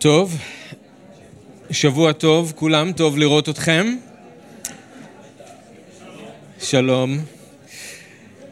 טוב, 0.00 0.36
שבוע 1.70 2.12
טוב, 2.12 2.52
כולם, 2.56 2.92
טוב 2.92 3.18
לראות 3.18 3.48
אתכם. 3.48 3.96
שלום. 6.60 7.18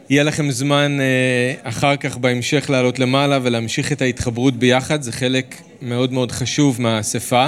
יהיה 0.09 0.23
לכם 0.23 0.51
זמן 0.51 0.97
אה, 1.01 1.53
אחר 1.63 1.95
כך 1.95 2.17
בהמשך 2.17 2.69
לעלות 2.69 2.99
למעלה 2.99 3.39
ולהמשיך 3.43 3.91
את 3.91 4.01
ההתחברות 4.01 4.55
ביחד, 4.55 5.01
זה 5.01 5.11
חלק 5.11 5.55
מאוד 5.81 6.13
מאוד 6.13 6.31
חשוב 6.31 6.81
מהאספה. 6.81 7.47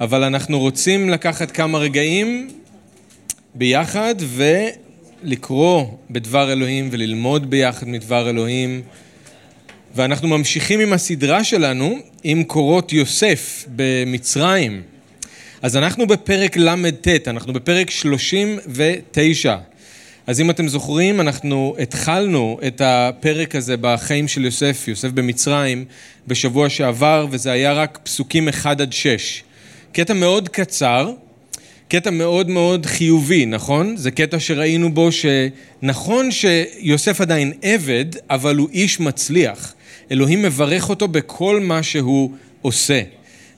אבל 0.00 0.24
אנחנו 0.24 0.58
רוצים 0.58 1.10
לקחת 1.10 1.50
כמה 1.50 1.78
רגעים 1.78 2.50
ביחד 3.54 4.14
ולקרוא 5.22 5.86
בדבר 6.10 6.52
אלוהים 6.52 6.88
וללמוד 6.92 7.50
ביחד 7.50 7.88
מדבר 7.88 8.30
אלוהים. 8.30 8.82
ואנחנו 9.94 10.28
ממשיכים 10.28 10.80
עם 10.80 10.92
הסדרה 10.92 11.44
שלנו 11.44 11.98
עם 12.24 12.44
קורות 12.44 12.92
יוסף 12.92 13.64
במצרים. 13.76 14.82
אז 15.62 15.76
אנחנו 15.76 16.06
בפרק 16.06 16.56
ל"ט, 16.56 17.08
אנחנו 17.26 17.52
בפרק 17.52 17.90
39. 17.90 19.56
אז 20.26 20.40
אם 20.40 20.50
אתם 20.50 20.68
זוכרים, 20.68 21.20
אנחנו 21.20 21.74
התחלנו 21.78 22.58
את 22.66 22.80
הפרק 22.84 23.54
הזה 23.54 23.74
בחיים 23.80 24.28
של 24.28 24.44
יוסף, 24.44 24.88
יוסף 24.88 25.08
במצרים, 25.08 25.84
בשבוע 26.26 26.68
שעבר, 26.68 27.26
וזה 27.30 27.52
היה 27.52 27.72
רק 27.72 27.98
פסוקים 28.02 28.48
1 28.48 28.80
עד 28.80 28.92
6. 28.92 29.42
קטע 29.92 30.14
מאוד 30.14 30.48
קצר, 30.48 31.12
קטע 31.88 32.10
מאוד 32.10 32.50
מאוד 32.50 32.86
חיובי, 32.86 33.46
נכון? 33.46 33.96
זה 33.96 34.10
קטע 34.10 34.40
שראינו 34.40 34.94
בו 34.94 35.08
שנכון 35.12 36.30
שיוסף 36.30 37.20
עדיין 37.20 37.52
עבד, 37.62 38.06
אבל 38.30 38.56
הוא 38.56 38.68
איש 38.72 39.00
מצליח. 39.00 39.74
אלוהים 40.12 40.42
מברך 40.42 40.90
אותו 40.90 41.08
בכל 41.08 41.60
מה 41.60 41.82
שהוא 41.82 42.30
עושה. 42.62 43.02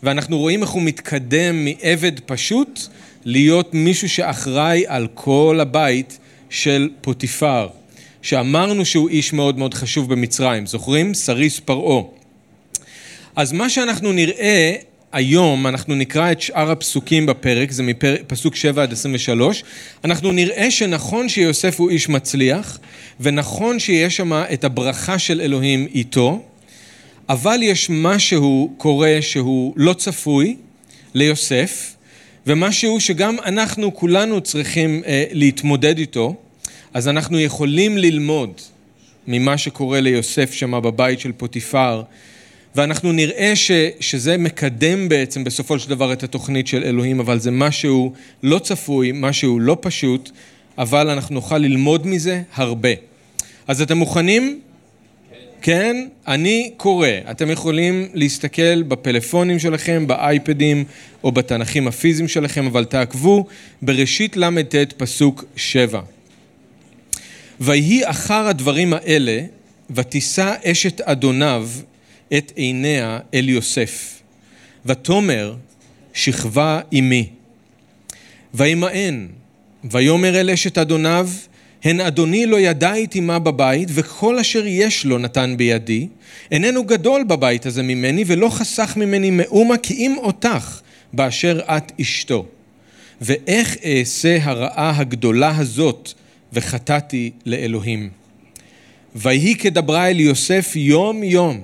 ואנחנו 0.03 0.39
רואים 0.39 0.63
איך 0.63 0.71
הוא 0.71 0.83
מתקדם 0.83 1.65
מעבד 1.65 2.21
פשוט 2.27 2.81
להיות 3.25 3.75
מישהו 3.75 4.09
שאחראי 4.09 4.85
על 4.87 5.07
כל 5.15 5.59
הבית 5.63 6.19
של 6.51 6.89
פוטיפר, 7.01 7.69
שאמרנו 8.23 8.85
שהוא 8.85 9.09
איש 9.09 9.33
מאוד 9.33 9.59
מאוד 9.59 9.75
חשוב 9.75 10.13
במצרים, 10.13 10.67
זוכרים? 10.67 11.15
סריס 11.15 11.61
פרעה. 11.61 12.03
אז 13.37 13.53
מה 13.53 13.71
שאנחנו 13.71 14.13
נראה 14.13 14.75
היום, 15.13 15.67
אנחנו 15.67 15.95
נקרא 15.95 16.33
את 16.33 16.41
שאר 16.41 16.71
הפסוקים 16.71 17.27
בפרק, 17.27 17.71
זה 17.71 17.83
מפסוק 17.83 18.57
7 18.57 18.83
עד 18.83 18.93
23, 18.93 19.65
אנחנו 20.05 20.33
נראה 20.33 20.71
שנכון 20.71 21.29
שיוסף 21.29 21.81
הוא 21.81 21.91
איש 21.91 22.09
מצליח, 22.09 22.79
ונכון 23.21 23.79
שיש 23.79 24.17
שם 24.17 24.33
את 24.33 24.65
הברכה 24.65 25.19
של 25.19 25.41
אלוהים 25.41 25.87
איתו, 25.95 26.43
אבל 27.29 27.59
יש 27.63 27.91
משהו 27.91 28.75
קורה 28.77 29.19
שהוא 29.21 29.73
לא 29.77 29.93
צפוי 29.93 30.57
ליוסף, 31.15 31.95
ומשהו 32.47 33.01
שגם 33.01 33.37
אנחנו 33.45 33.95
כולנו 33.95 34.41
צריכים 34.41 35.03
אה, 35.07 35.25
להתמודד 35.33 35.99
איתו, 35.99 36.35
אז 36.95 37.09
אנחנו 37.09 37.41
יכולים 37.41 37.99
ללמוד 37.99 38.61
ממה 39.27 39.59
שקורה 39.59 40.01
ליוסף 40.01 40.53
שם 40.53 40.83
בבית 40.83 41.21
של 41.21 41.33
פוטיפר, 41.33 42.03
ואנחנו 42.75 43.13
נראה 43.13 43.57
ש, 43.57 43.71
שזה 44.01 44.37
מקדם 44.39 45.09
בעצם 45.09 45.45
בסופו 45.45 45.79
של 45.79 45.91
דבר 45.91 46.13
את 46.13 46.23
התוכנית 46.23 46.67
של 46.67 46.85
אלוהים, 46.85 47.21
אבל 47.21 47.39
זה 47.39 47.51
משהו 47.51 48.13
לא 48.43 48.59
צפוי, 48.59 49.11
משהו 49.15 49.61
לא 49.61 49.77
פשוט, 49.81 50.31
אבל 50.79 51.11
אנחנו 51.11 51.35
נוכל 51.35 51.59
ללמוד 51.59 52.07
מזה 52.07 52.43
הרבה. 52.55 52.89
אז 53.67 53.83
אתם 53.83 53.97
מוכנים? 53.97 54.61
כן, 55.63 56.09
אני 56.27 56.71
קורא. 56.77 57.09
אתם 57.31 57.51
יכולים 57.51 58.09
להסתכל 58.15 58.83
בפלאפונים 58.83 59.59
שלכם, 59.59 60.07
באייפדים 60.07 60.85
או 61.25 61.33
בתנכים 61.33 61.89
הפיזיים 61.89 62.29
שלכם, 62.29 62.67
אבל 62.67 62.85
תעקבו 62.85 63.47
בראשית 63.83 64.37
ל"ט 64.37 64.75
פסוק 64.97 65.45
7. 65.57 66.01
ויהי 67.61 68.11
אחר 68.11 68.47
הדברים 68.49 68.93
האלה, 68.93 69.41
ותישא 69.91 70.55
אשת 70.65 71.01
אדוניו 71.01 71.69
את 72.37 72.53
עיניה 72.57 73.19
אל 73.35 73.49
יוסף, 73.49 74.23
ותאמר 74.87 75.55
שכבה 76.13 76.81
עמי. 76.91 77.29
וימאן, 78.55 79.27
ויאמר 79.91 80.41
אל 80.41 80.51
אשת 80.51 80.79
אדוניו, 80.79 81.29
הן 81.85 82.01
אדוני 82.01 82.47
לא 82.47 82.61
ידע 82.61 82.95
איתי 82.95 83.21
מה 83.21 83.39
בבית, 83.39 83.89
וכל 83.93 84.39
אשר 84.39 84.67
יש 84.67 85.05
לו 85.05 85.19
נתן 85.19 85.55
בידי. 85.57 86.09
איננו 86.51 86.85
גדול 86.85 87.25
בבית 87.25 87.67
הזה 87.67 87.83
ממני, 87.83 88.25
ולא 88.27 88.49
חסך 88.49 88.97
ממני 88.97 89.31
מאומה, 89.31 89.77
כי 89.77 89.95
אם 89.95 90.17
אותך, 90.19 90.81
באשר 91.13 91.61
את 91.65 91.93
אשתו. 92.01 92.47
ואיך 93.21 93.77
אעשה 93.85 94.39
הרעה 94.43 95.01
הגדולה 95.01 95.57
הזאת, 95.57 96.13
וחטאתי 96.53 97.31
לאלוהים. 97.47 98.11
ויהי 99.17 99.55
כדברה 99.55 100.11
אל 100.11 100.21
יוסף 100.21 100.73
יום 100.77 101.23
יום, 101.23 101.61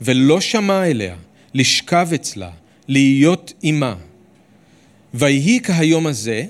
ולא 0.00 0.40
שמע 0.40 0.86
אליה, 0.86 1.14
לשכב 1.54 2.08
אצלה, 2.14 2.50
להיות 2.88 3.52
עמה. 3.62 3.94
ויהי 5.14 5.60
כהיום 5.62 6.06
הזה, 6.06 6.44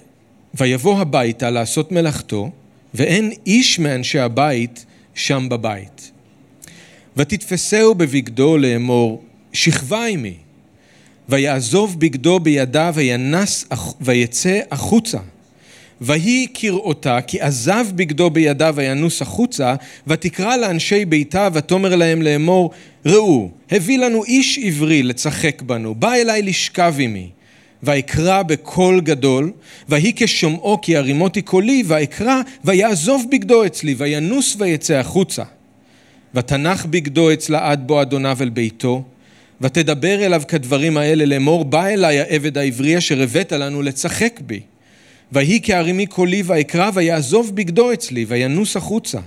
ויבוא 0.54 1.00
הביתה 1.00 1.50
לעשות 1.50 1.92
מלאכתו, 1.92 2.50
ואין 2.94 3.32
איש 3.46 3.78
מאנשי 3.78 4.18
הבית 4.18 4.86
שם 5.14 5.48
בבית. 5.48 6.10
ותתפסהו 7.16 7.94
בבגדו 7.94 8.58
לאמור, 8.58 9.22
שכבה 9.52 10.06
עמי, 10.06 10.34
ויעזוב 11.28 12.00
בגדו 12.00 12.40
בידה 12.40 12.90
וינס 12.94 13.64
ויצא 14.00 14.60
החוצה. 14.70 15.18
ויהי 16.04 16.46
כראותה, 16.54 17.20
כי 17.26 17.40
עזב 17.40 17.86
בגדו 17.94 18.30
בידה 18.30 18.70
וינוס 18.74 19.22
החוצה, 19.22 19.74
ותקרא 20.06 20.56
לאנשי 20.56 21.04
ביתה 21.04 21.48
ותאמר 21.52 21.96
להם 21.96 22.22
לאמור, 22.22 22.70
ראו, 23.06 23.50
הביא 23.70 23.98
לנו 23.98 24.24
איש 24.24 24.58
עברי 24.58 25.02
לצחק 25.02 25.62
בנו, 25.62 25.94
בא 25.94 26.14
אליי 26.14 26.42
לשכב 26.42 26.94
עמי. 26.98 27.30
ואקרא 27.82 28.42
בקול 28.42 29.00
גדול, 29.00 29.52
ויהי 29.88 30.12
כשומעו 30.16 30.80
כי 30.80 30.96
הרימותי 30.96 31.42
קולי, 31.42 31.82
ואקרא, 31.86 32.40
ויעזוב 32.64 33.26
בגדו 33.30 33.66
אצלי, 33.66 33.94
וינוס 33.94 34.56
ויצא 34.58 34.94
החוצה. 34.94 35.42
ותנח 36.34 36.86
בגדו 36.90 37.32
אצלה 37.32 37.70
עד 37.70 37.86
בוא 37.86 38.02
אדוניו 38.02 38.38
אל 38.40 38.48
ביתו, 38.48 39.02
ותדבר 39.60 40.26
אליו 40.26 40.42
כדברים 40.48 40.96
האלה 40.96 41.24
לאמור, 41.24 41.64
בא 41.64 41.86
אליי 41.86 42.20
העבד 42.20 42.58
העברי 42.58 42.98
אשר 42.98 43.22
הבאת 43.22 43.52
לנו 43.52 43.82
לצחק 43.82 44.40
בי. 44.46 44.60
ויהי 45.32 45.60
כהרימי 45.62 46.06
קולי 46.06 46.42
ואקרא, 46.46 46.90
ויעזוב 46.94 47.56
בגדו 47.56 47.92
אצלי, 47.92 48.24
וינוס 48.28 48.76
החוצה. 48.76 49.18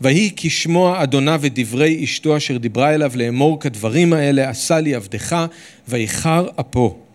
ויהי 0.00 0.30
כשמוע 0.36 1.02
אדוניו 1.02 1.40
את 1.46 1.58
דברי 1.58 2.04
אשתו 2.04 2.36
אשר 2.36 2.56
דיברה 2.56 2.94
אליו 2.94 3.12
לאמור 3.14 3.60
כדברים 3.60 4.12
האלה, 4.12 4.48
עשה 4.48 4.80
לי 4.80 4.94
עבדך, 4.94 5.46
ואיחר 5.88 6.48
אפו. 6.60 7.07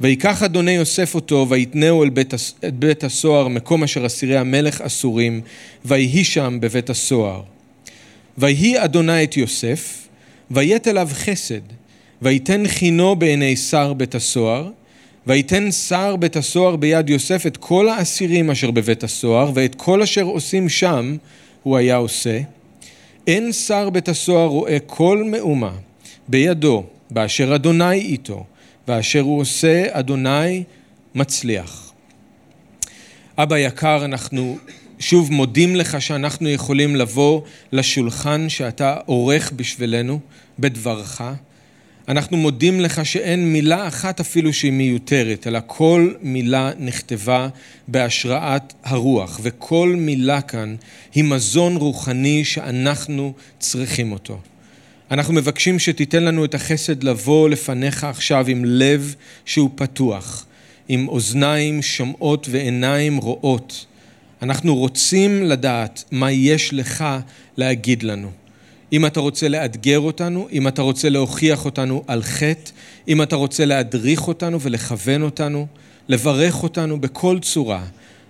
ויקח 0.00 0.42
אדוני 0.42 0.70
יוסף 0.70 1.14
אותו, 1.14 1.46
ויתנהו 1.48 2.04
אל 2.04 2.10
בית, 2.10 2.34
את 2.34 2.74
בית 2.74 3.04
הסוהר, 3.04 3.48
מקום 3.48 3.82
אשר 3.82 4.06
אסירי 4.06 4.36
המלך 4.36 4.80
אסורים, 4.80 5.40
ויהי 5.84 6.24
שם 6.24 6.58
בבית 6.60 6.90
הסוהר. 6.90 7.42
ויהי 8.38 8.84
אדוני 8.84 9.24
את 9.24 9.36
יוסף, 9.36 10.08
ויית 10.50 10.88
אליו 10.88 11.08
חסד, 11.12 11.60
ויתן 12.22 12.68
חינו 12.68 13.16
בעיני 13.16 13.56
שר 13.56 13.92
בית 13.92 14.14
הסוהר, 14.14 14.70
ויתן 15.26 15.70
שר 15.72 16.16
בית 16.16 16.36
הסוהר 16.36 16.76
ביד 16.76 17.10
יוסף 17.10 17.46
את 17.46 17.56
כל 17.56 17.88
האסירים 17.88 18.50
אשר 18.50 18.70
בבית 18.70 19.04
הסוהר, 19.04 19.50
ואת 19.54 19.74
כל 19.74 20.02
אשר 20.02 20.22
עושים 20.22 20.68
שם 20.68 21.16
הוא 21.62 21.76
היה 21.76 21.96
עושה. 21.96 22.40
אין 23.26 23.52
שר 23.52 23.90
בית 23.90 24.08
הסוהר 24.08 24.46
רואה 24.46 24.78
כל 24.86 25.24
מאומה 25.26 25.72
בידו, 26.28 26.84
באשר 27.10 27.54
אדוני 27.54 27.92
איתו, 27.92 28.44
ואשר 28.88 29.20
הוא 29.20 29.40
עושה, 29.40 29.84
אדוני 29.90 30.64
מצליח. 31.14 31.92
אבא 33.38 33.58
יקר, 33.58 34.04
אנחנו 34.04 34.58
שוב 34.98 35.32
מודים 35.32 35.76
לך 35.76 36.02
שאנחנו 36.02 36.48
יכולים 36.48 36.96
לבוא 36.96 37.40
לשולחן 37.72 38.48
שאתה 38.48 38.96
עורך 39.06 39.52
בשבילנו 39.56 40.20
בדברך. 40.58 41.22
אנחנו 42.08 42.36
מודים 42.36 42.80
לך 42.80 43.06
שאין 43.06 43.52
מילה 43.52 43.88
אחת 43.88 44.20
אפילו 44.20 44.52
שהיא 44.52 44.72
מיותרת, 44.72 45.46
אלא 45.46 45.60
כל 45.66 46.12
מילה 46.22 46.70
נכתבה 46.78 47.48
בהשראת 47.88 48.74
הרוח, 48.84 49.40
וכל 49.42 49.94
מילה 49.98 50.40
כאן 50.40 50.76
היא 51.14 51.24
מזון 51.24 51.76
רוחני 51.76 52.44
שאנחנו 52.44 53.32
צריכים 53.58 54.12
אותו. 54.12 54.38
אנחנו 55.14 55.34
מבקשים 55.34 55.78
שתיתן 55.78 56.24
לנו 56.24 56.44
את 56.44 56.54
החסד 56.54 57.02
לבוא 57.02 57.48
לפניך 57.48 58.04
עכשיו 58.04 58.44
עם 58.48 58.64
לב 58.64 59.14
שהוא 59.44 59.70
פתוח, 59.74 60.46
עם 60.88 61.08
אוזניים 61.08 61.82
שומעות 61.82 62.46
ועיניים 62.50 63.16
רואות. 63.16 63.86
אנחנו 64.42 64.76
רוצים 64.76 65.42
לדעת 65.44 66.04
מה 66.10 66.32
יש 66.32 66.74
לך 66.74 67.04
להגיד 67.56 68.02
לנו. 68.02 68.30
אם 68.92 69.06
אתה 69.06 69.20
רוצה 69.20 69.48
לאתגר 69.48 70.00
אותנו, 70.00 70.48
אם 70.52 70.68
אתה 70.68 70.82
רוצה 70.82 71.08
להוכיח 71.08 71.64
אותנו 71.64 72.04
על 72.06 72.22
חטא, 72.22 72.70
אם 73.08 73.22
אתה 73.22 73.36
רוצה 73.36 73.64
להדריך 73.64 74.28
אותנו 74.28 74.60
ולכוון 74.60 75.22
אותנו, 75.22 75.66
לברך 76.08 76.62
אותנו 76.62 77.00
בכל 77.00 77.38
צורה. 77.42 77.84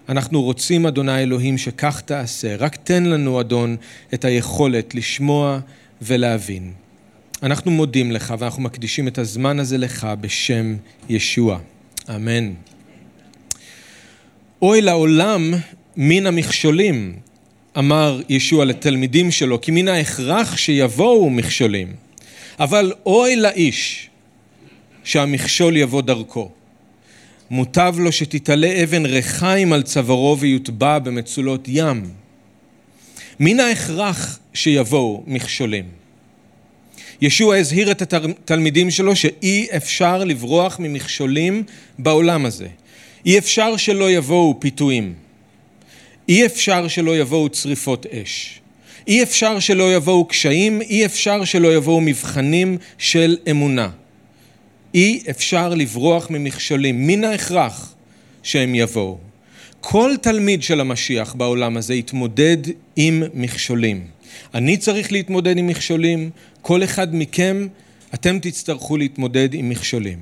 אנחנו 0.09 0.43
רוצים, 0.43 0.87
אדוני 0.87 1.23
אלוהים, 1.23 1.59
שכך 1.59 2.01
תעשה. 2.01 2.57
רק 2.57 2.77
תן 2.77 3.05
לנו, 3.05 3.41
אדון, 3.41 3.77
את 4.15 4.25
היכולת 4.25 4.95
לשמוע 4.95 5.61
ולהבין. 6.03 6.73
אנחנו 7.43 7.71
מודים 7.71 8.13
לך 8.13 8.35
ואנחנו 8.39 8.63
מקדישים 8.63 9.09
את 9.09 9.19
הזמן 9.19 9.59
הזה 9.59 9.79
לך 9.79 10.09
בשם 10.21 10.77
ישוע. 11.09 11.59
אמן. 12.09 12.53
אוי 14.63 14.81
לעולם 14.81 15.55
מן 15.97 16.27
המכשולים, 16.27 17.17
אמר 17.79 18.21
ישוע 18.29 18.65
לתלמידים 18.65 19.31
שלו, 19.31 19.61
כי 19.61 19.71
מן 19.71 19.89
ההכרח 19.89 20.57
שיבואו 20.57 21.31
מכשולים. 21.31 21.93
אבל 22.61 22.93
אוי 23.07 23.37
לאיש 23.37 24.11
שהמכשול 25.05 25.77
יבוא 25.77 26.03
דרכו. 26.03 26.51
מוטב 27.51 27.95
לו 27.99 28.13
שתתעלה 28.13 28.83
אבן 28.83 29.07
ריחיים 29.07 29.73
על 29.73 29.83
צווארו 29.83 30.37
ויוטבע 30.41 30.99
במצולות 30.99 31.65
ים. 31.69 32.24
מן 33.41 33.61
ההכרח 33.61 34.39
שיבואו 34.55 35.23
מכשולים. 35.27 35.85
ישוע 37.21 37.57
הזהיר 37.57 37.91
את 37.91 38.13
התלמידים 38.13 38.91
שלו 38.91 39.17
שאי 39.17 39.67
אפשר 39.77 40.25
לברוח 40.25 40.77
ממכשולים 40.79 41.63
בעולם 41.99 42.47
הזה. 42.47 42.69
אי 43.27 43.39
אפשר 43.39 43.77
שלא 43.77 44.11
יבואו 44.11 44.61
פיתויים. 44.61 45.15
אי 46.29 46.47
אפשר 46.47 46.89
שלא 46.89 47.17
יבואו 47.17 47.49
צריפות 47.49 48.07
אש. 48.07 48.61
אי 49.09 49.23
אפשר 49.23 49.61
שלא 49.61 49.95
יבואו 49.95 50.25
קשיים, 50.25 50.83
אי 50.83 51.07
אפשר 51.07 51.45
שלא 51.45 51.75
יבואו 51.75 52.01
מבחנים 52.01 52.79
של 52.99 53.37
אמונה. 53.51 53.91
אי 54.95 55.23
אפשר 55.31 55.75
לברוח 55.75 56.31
ממכשולים, 56.31 57.07
מן 57.07 57.25
ההכרח 57.25 57.95
שהם 58.43 58.75
יבואו. 58.75 59.19
כל 59.87 60.15
תלמיד 60.21 60.63
של 60.63 60.81
המשיח 60.81 61.35
בעולם 61.35 61.77
הזה 61.77 61.95
יתמודד 61.95 62.57
עם 62.97 63.23
מכשולים. 63.35 64.07
אני 64.55 64.77
צריך 64.77 65.13
להתמודד 65.13 65.59
עם 65.59 65.67
מכשולים, 65.67 66.31
כל 66.63 66.85
אחד 66.85 67.15
מכם, 67.15 67.67
אתם 68.15 68.39
תצטרכו 68.39 68.97
להתמודד 68.97 69.55
עם 69.55 69.69
מכשולים. 69.69 70.19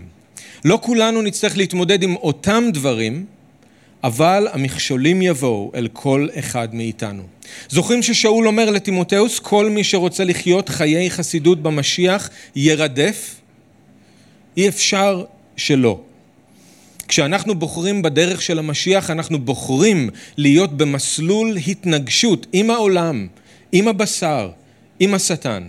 לא 0.64 0.78
כולנו 0.82 1.22
נצטרך 1.22 1.56
להתמודד 1.56 2.02
עם 2.02 2.16
אותם 2.16 2.64
דברים, 2.72 3.24
אבל 4.04 4.48
המכשולים 4.52 5.22
יבואו 5.22 5.72
אל 5.74 5.88
כל 5.92 6.28
אחד 6.38 6.74
מאיתנו. 6.74 7.22
זוכרים 7.68 8.02
ששאול 8.02 8.46
אומר 8.46 8.70
לטימותאוס, 8.70 9.38
כל 9.38 9.70
מי 9.70 9.84
שרוצה 9.84 10.24
לחיות 10.24 10.68
חיי 10.68 11.10
חסידות 11.10 11.62
במשיח 11.62 12.30
ירדף? 12.56 13.34
אי 14.56 14.68
אפשר 14.68 15.24
שלא. 15.56 16.00
כשאנחנו 17.12 17.54
בוחרים 17.54 18.02
בדרך 18.02 18.42
של 18.42 18.58
המשיח, 18.58 19.10
אנחנו 19.10 19.38
בוחרים 19.38 20.10
להיות 20.36 20.76
במסלול 20.76 21.56
התנגשות 21.66 22.46
עם 22.52 22.70
העולם, 22.70 23.26
עם 23.72 23.88
הבשר, 23.88 24.50
עם 25.00 25.14
השטן. 25.14 25.62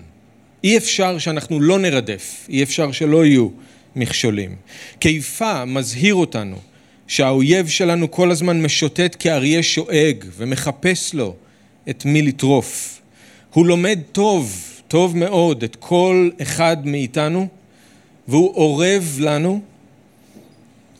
אי 0.63 0.77
אפשר 0.77 1.17
שאנחנו 1.17 1.61
לא 1.61 1.79
נרדף, 1.79 2.45
אי 2.49 2.63
אפשר 2.63 2.91
שלא 2.91 3.25
יהיו 3.25 3.47
מכשולים. 3.95 4.55
קיפה 4.99 5.65
מזהיר 5.65 6.15
אותנו 6.15 6.55
שהאויב 7.07 7.67
שלנו 7.67 8.11
כל 8.11 8.31
הזמן 8.31 8.61
משוטט 8.61 9.15
כאריה 9.19 9.63
שואג 9.63 10.25
ומחפש 10.37 11.13
לו 11.13 11.35
את 11.89 12.05
מי 12.05 12.21
לטרוף. 12.21 13.01
הוא 13.53 13.65
לומד 13.65 13.99
טוב, 14.11 14.63
טוב 14.87 15.17
מאוד, 15.17 15.63
את 15.63 15.75
כל 15.75 16.29
אחד 16.41 16.77
מאיתנו, 16.87 17.47
והוא 18.27 18.53
אורב 18.55 19.17
לנו, 19.19 19.61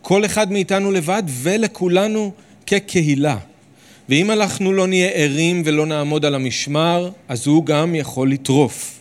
כל 0.04 0.26
אחד 0.26 0.52
מאיתנו 0.52 0.92
לבד 0.92 1.24
ולכולנו 1.28 2.32
כקהילה. 2.66 3.38
ואם 4.10 4.32
אנחנו 4.32 4.74
לא 4.74 4.88
נהיה 4.88 5.10
ערים 5.10 5.62
ולא 5.66 5.86
נעמוד 5.86 6.26
על 6.26 6.36
המשמר, 6.36 7.10
אז 7.28 7.48
הוא 7.48 7.66
גם 7.66 7.96
יכול 7.96 8.32
לטרוף. 8.32 9.00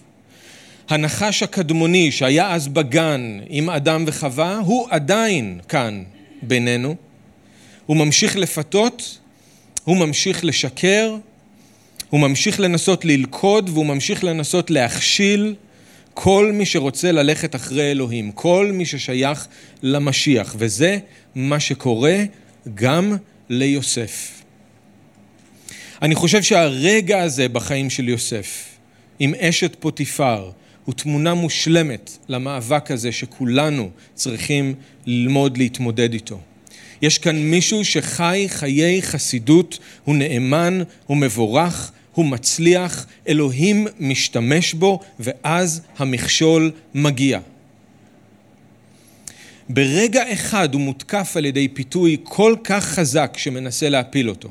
הנחש 0.88 1.42
הקדמוני 1.42 2.12
שהיה 2.12 2.54
אז 2.54 2.68
בגן 2.68 3.38
עם 3.48 3.70
אדם 3.70 4.04
וחווה, 4.06 4.58
הוא 4.58 4.86
עדיין 4.90 5.60
כאן 5.68 6.02
בינינו. 6.42 6.94
הוא 7.86 7.96
ממשיך 7.96 8.36
לפתות, 8.36 9.18
הוא 9.84 9.96
ממשיך 9.96 10.44
לשקר, 10.44 11.16
הוא 12.10 12.20
ממשיך 12.20 12.60
לנסות 12.60 13.04
ללכוד 13.04 13.68
והוא 13.68 13.86
ממשיך 13.86 14.24
לנסות 14.24 14.70
להכשיל 14.70 15.54
כל 16.14 16.50
מי 16.54 16.66
שרוצה 16.66 17.12
ללכת 17.12 17.54
אחרי 17.54 17.90
אלוהים, 17.90 18.32
כל 18.32 18.70
מי 18.74 18.86
ששייך 18.86 19.46
למשיח, 19.82 20.54
וזה 20.58 20.98
מה 21.34 21.60
שקורה 21.60 22.16
גם 22.74 23.16
ליוסף. 23.48 24.42
אני 26.02 26.14
חושב 26.14 26.42
שהרגע 26.42 27.22
הזה 27.22 27.48
בחיים 27.48 27.90
של 27.90 28.08
יוסף, 28.08 28.68
עם 29.18 29.34
אשת 29.34 29.76
פוטיפר, 29.80 30.50
הוא 30.84 30.94
תמונה 30.94 31.34
מושלמת 31.34 32.18
למאבק 32.28 32.90
הזה 32.90 33.12
שכולנו 33.12 33.90
צריכים 34.14 34.74
ללמוד 35.06 35.58
להתמודד 35.58 36.12
איתו. 36.12 36.40
יש 37.02 37.18
כאן 37.18 37.36
מישהו 37.36 37.84
שחי 37.84 38.46
חיי 38.48 39.02
חסידות, 39.02 39.78
הוא 40.04 40.16
נאמן, 40.16 40.82
הוא 41.06 41.16
מבורך, 41.16 41.92
הוא 42.14 42.24
מצליח, 42.24 43.06
אלוהים 43.28 43.86
משתמש 44.00 44.74
בו, 44.74 45.00
ואז 45.20 45.80
המכשול 45.98 46.70
מגיע. 46.94 47.40
ברגע 49.68 50.32
אחד 50.32 50.74
הוא 50.74 50.80
מותקף 50.80 51.32
על 51.36 51.44
ידי 51.44 51.68
פיתוי 51.68 52.16
כל 52.22 52.54
כך 52.64 52.84
חזק 52.84 53.34
שמנסה 53.36 53.88
להפיל 53.88 54.28
אותו. 54.28 54.48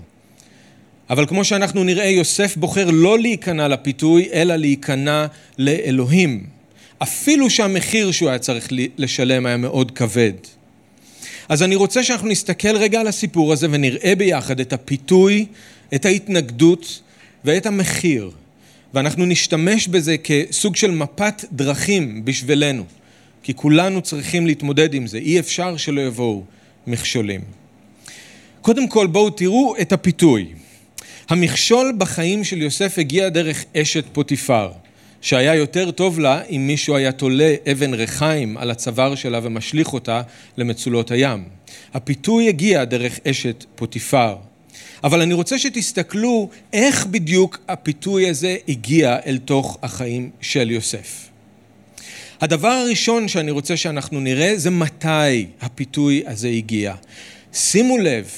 אבל 1.09 1.25
כמו 1.25 1.43
שאנחנו 1.45 1.83
נראה, 1.83 2.05
יוסף 2.05 2.57
בוחר 2.57 2.89
לא 2.91 3.19
להיכנע 3.19 3.67
לפיתוי, 3.67 4.29
אלא 4.33 4.55
להיכנע 4.55 5.25
לאלוהים. 5.57 6.43
אפילו 7.03 7.49
שהמחיר 7.49 8.11
שהוא 8.11 8.29
היה 8.29 8.39
צריך 8.39 8.67
לשלם 8.97 9.45
היה 9.45 9.57
מאוד 9.57 9.91
כבד. 9.91 10.33
אז 11.49 11.63
אני 11.63 11.75
רוצה 11.75 12.03
שאנחנו 12.03 12.27
נסתכל 12.27 12.77
רגע 12.77 12.99
על 12.99 13.07
הסיפור 13.07 13.53
הזה 13.53 13.67
ונראה 13.71 14.15
ביחד 14.15 14.59
את 14.59 14.73
הפיתוי, 14.73 15.45
את 15.95 16.05
ההתנגדות 16.05 17.01
ואת 17.45 17.65
המחיר. 17.65 18.31
ואנחנו 18.93 19.25
נשתמש 19.25 19.87
בזה 19.87 20.15
כסוג 20.17 20.75
של 20.75 20.91
מפת 20.91 21.45
דרכים 21.51 22.25
בשבילנו. 22.25 22.83
כי 23.43 23.53
כולנו 23.53 24.01
צריכים 24.01 24.47
להתמודד 24.47 24.93
עם 24.93 25.07
זה, 25.07 25.17
אי 25.17 25.39
אפשר 25.39 25.77
שלא 25.77 26.01
יבואו 26.01 26.43
מכשולים. 26.87 27.41
קודם 28.61 28.87
כל 28.87 29.07
בואו 29.07 29.29
תראו 29.29 29.75
את 29.81 29.91
הפיתוי. 29.91 30.47
המכשול 31.29 31.93
בחיים 31.97 32.43
של 32.43 32.61
יוסף 32.61 32.97
הגיע 32.97 33.29
דרך 33.29 33.65
אשת 33.77 34.05
פוטיפר, 34.11 34.71
שהיה 35.21 35.55
יותר 35.55 35.91
טוב 35.91 36.19
לה 36.19 36.41
אם 36.45 36.67
מישהו 36.67 36.95
היה 36.95 37.11
תולה 37.11 37.55
אבן 37.71 37.93
ריחיים 37.93 38.57
על 38.57 38.71
הצוואר 38.71 39.15
שלה 39.15 39.39
ומשליך 39.43 39.93
אותה 39.93 40.21
למצולות 40.57 41.11
הים. 41.11 41.43
הפיתוי 41.93 42.47
הגיע 42.47 42.83
דרך 42.83 43.19
אשת 43.27 43.65
פוטיפר. 43.75 44.35
אבל 45.03 45.21
אני 45.21 45.33
רוצה 45.33 45.59
שתסתכלו 45.59 46.49
איך 46.73 47.05
בדיוק 47.05 47.59
הפיתוי 47.67 48.29
הזה 48.29 48.57
הגיע 48.67 49.17
אל 49.25 49.37
תוך 49.37 49.77
החיים 49.83 50.29
של 50.41 50.71
יוסף. 50.71 51.29
הדבר 52.41 52.67
הראשון 52.67 53.27
שאני 53.27 53.51
רוצה 53.51 53.77
שאנחנו 53.77 54.19
נראה 54.19 54.53
זה 54.57 54.69
מתי 54.69 55.45
הפיתוי 55.61 56.23
הזה 56.25 56.47
הגיע. 56.47 56.93
שימו 57.53 57.97
לב 57.97 58.29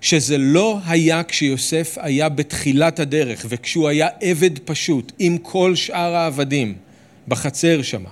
שזה 0.00 0.38
לא 0.38 0.78
היה 0.86 1.22
כשיוסף 1.22 1.98
היה 2.00 2.28
בתחילת 2.28 3.00
הדרך 3.00 3.46
וכשהוא 3.48 3.88
היה 3.88 4.08
עבד 4.20 4.58
פשוט 4.58 5.12
עם 5.18 5.38
כל 5.38 5.76
שאר 5.76 6.14
העבדים 6.14 6.74
בחצר 7.28 7.82
שמה. 7.82 8.08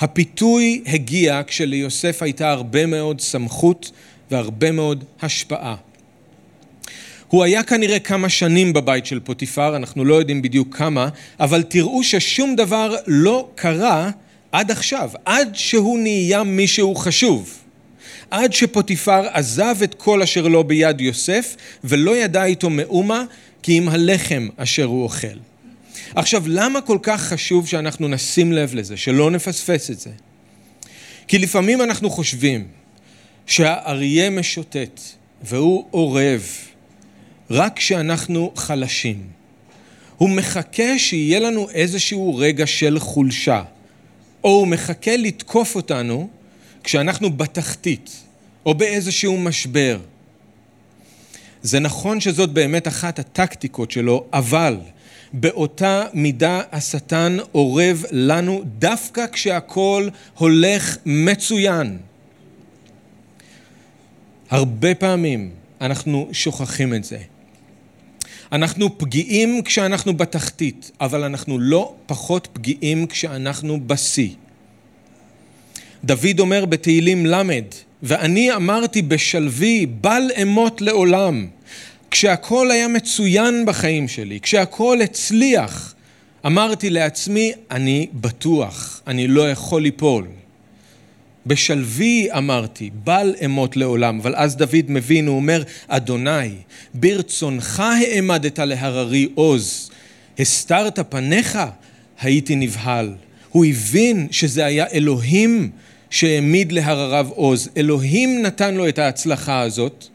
הפיתוי 0.00 0.82
הגיע 0.86 1.40
כשליוסף 1.46 2.22
הייתה 2.22 2.50
הרבה 2.50 2.86
מאוד 2.86 3.20
סמכות 3.20 3.90
והרבה 4.30 4.70
מאוד 4.70 5.04
השפעה. 5.22 5.76
הוא 7.28 7.44
היה 7.44 7.62
כנראה 7.62 7.98
כמה 7.98 8.28
שנים 8.28 8.72
בבית 8.72 9.06
של 9.06 9.20
פוטיפר, 9.20 9.76
אנחנו 9.76 10.04
לא 10.04 10.14
יודעים 10.14 10.42
בדיוק 10.42 10.76
כמה, 10.76 11.08
אבל 11.40 11.62
תראו 11.62 12.04
ששום 12.04 12.56
דבר 12.56 12.94
לא 13.06 13.48
קרה 13.54 14.10
עד 14.52 14.70
עכשיו, 14.70 15.10
עד 15.24 15.48
שהוא 15.54 15.98
נהיה 15.98 16.42
מישהו 16.42 16.94
חשוב. 16.94 17.58
עד 18.30 18.52
שפוטיפר 18.52 19.28
עזב 19.32 19.76
את 19.84 19.94
כל 19.94 20.22
אשר 20.22 20.48
לו 20.48 20.64
ביד 20.64 21.00
יוסף, 21.00 21.56
ולא 21.84 22.16
ידע 22.16 22.44
איתו 22.44 22.70
מאומה, 22.70 23.24
כי 23.62 23.78
אם 23.78 23.88
הלחם 23.88 24.48
אשר 24.56 24.84
הוא 24.84 25.02
אוכל. 25.02 25.38
עכשיו, 26.14 26.42
למה 26.46 26.80
כל 26.80 26.98
כך 27.02 27.22
חשוב 27.22 27.68
שאנחנו 27.68 28.08
נשים 28.08 28.52
לב 28.52 28.74
לזה, 28.74 28.96
שלא 28.96 29.30
נפספס 29.30 29.90
את 29.90 30.00
זה? 30.00 30.10
כי 31.28 31.38
לפעמים 31.38 31.82
אנחנו 31.82 32.10
חושבים 32.10 32.66
שהאריה 33.46 34.30
משוטט 34.30 35.00
והוא 35.42 35.86
אורב 35.92 36.42
רק 37.50 37.76
כשאנחנו 37.76 38.52
חלשים. 38.56 39.22
הוא 40.16 40.30
מחכה 40.30 40.98
שיהיה 40.98 41.40
לנו 41.40 41.70
איזשהו 41.70 42.36
רגע 42.36 42.66
של 42.66 42.98
חולשה, 42.98 43.62
או 44.44 44.50
הוא 44.50 44.68
מחכה 44.68 45.16
לתקוף 45.16 45.76
אותנו 45.76 46.28
כשאנחנו 46.84 47.30
בתחתית, 47.30 48.22
או 48.66 48.74
באיזשהו 48.74 49.38
משבר. 49.38 49.98
זה 51.62 51.80
נכון 51.80 52.20
שזאת 52.20 52.50
באמת 52.50 52.88
אחת 52.88 53.18
הטקטיקות 53.18 53.90
שלו, 53.90 54.24
אבל 54.32 54.76
באותה 55.32 56.04
מידה 56.14 56.60
השטן 56.72 57.36
אורב 57.54 58.04
לנו 58.10 58.62
דווקא 58.64 59.26
כשהכול 59.32 60.10
הולך 60.34 60.96
מצוין. 61.06 61.98
הרבה 64.50 64.94
פעמים 64.94 65.50
אנחנו 65.80 66.28
שוכחים 66.32 66.94
את 66.94 67.04
זה. 67.04 67.18
אנחנו 68.52 68.98
פגיעים 68.98 69.62
כשאנחנו 69.62 70.16
בתחתית, 70.16 70.90
אבל 71.00 71.24
אנחנו 71.24 71.58
לא 71.58 71.94
פחות 72.06 72.48
פגיעים 72.52 73.06
כשאנחנו 73.06 73.80
בשיא. 73.86 74.30
דוד 76.04 76.40
אומר 76.40 76.64
בתהילים 76.64 77.26
ל', 77.26 77.42
ואני 78.02 78.52
אמרתי 78.54 79.02
בשלוי, 79.02 79.86
בל 79.86 80.22
אמות 80.42 80.80
לעולם. 80.80 81.46
כשהכל 82.10 82.70
היה 82.70 82.88
מצוין 82.88 83.66
בחיים 83.66 84.08
שלי, 84.08 84.40
כשהכל 84.40 84.98
הצליח, 85.04 85.94
אמרתי 86.46 86.90
לעצמי, 86.90 87.52
אני 87.70 88.06
בטוח, 88.12 89.02
אני 89.06 89.28
לא 89.28 89.50
יכול 89.50 89.82
ליפול. 89.82 90.26
בשלוי 91.48 92.28
אמרתי, 92.32 92.90
בל 93.04 93.34
אמות 93.44 93.76
לעולם, 93.76 94.20
אבל 94.20 94.34
אז 94.36 94.56
דוד 94.56 94.84
מבין, 94.88 95.26
הוא 95.26 95.36
אומר, 95.36 95.62
אדוני, 95.88 96.50
ברצונך 96.94 97.80
העמדת 97.80 98.58
להררי 98.58 99.28
עוז, 99.34 99.90
הסתרת 100.38 100.98
פניך, 101.08 101.58
הייתי 102.20 102.56
נבהל. 102.56 103.14
הוא 103.50 103.64
הבין 103.64 104.28
שזה 104.30 104.64
היה 104.64 104.86
אלוהים 104.92 105.70
שהעמיד 106.10 106.72
להרריו 106.72 107.28
עוז. 107.28 107.70
אלוהים 107.76 108.42
נתן 108.42 108.74
לו 108.74 108.88
את 108.88 108.98
ההצלחה 108.98 109.60
הזאת, 109.60 110.08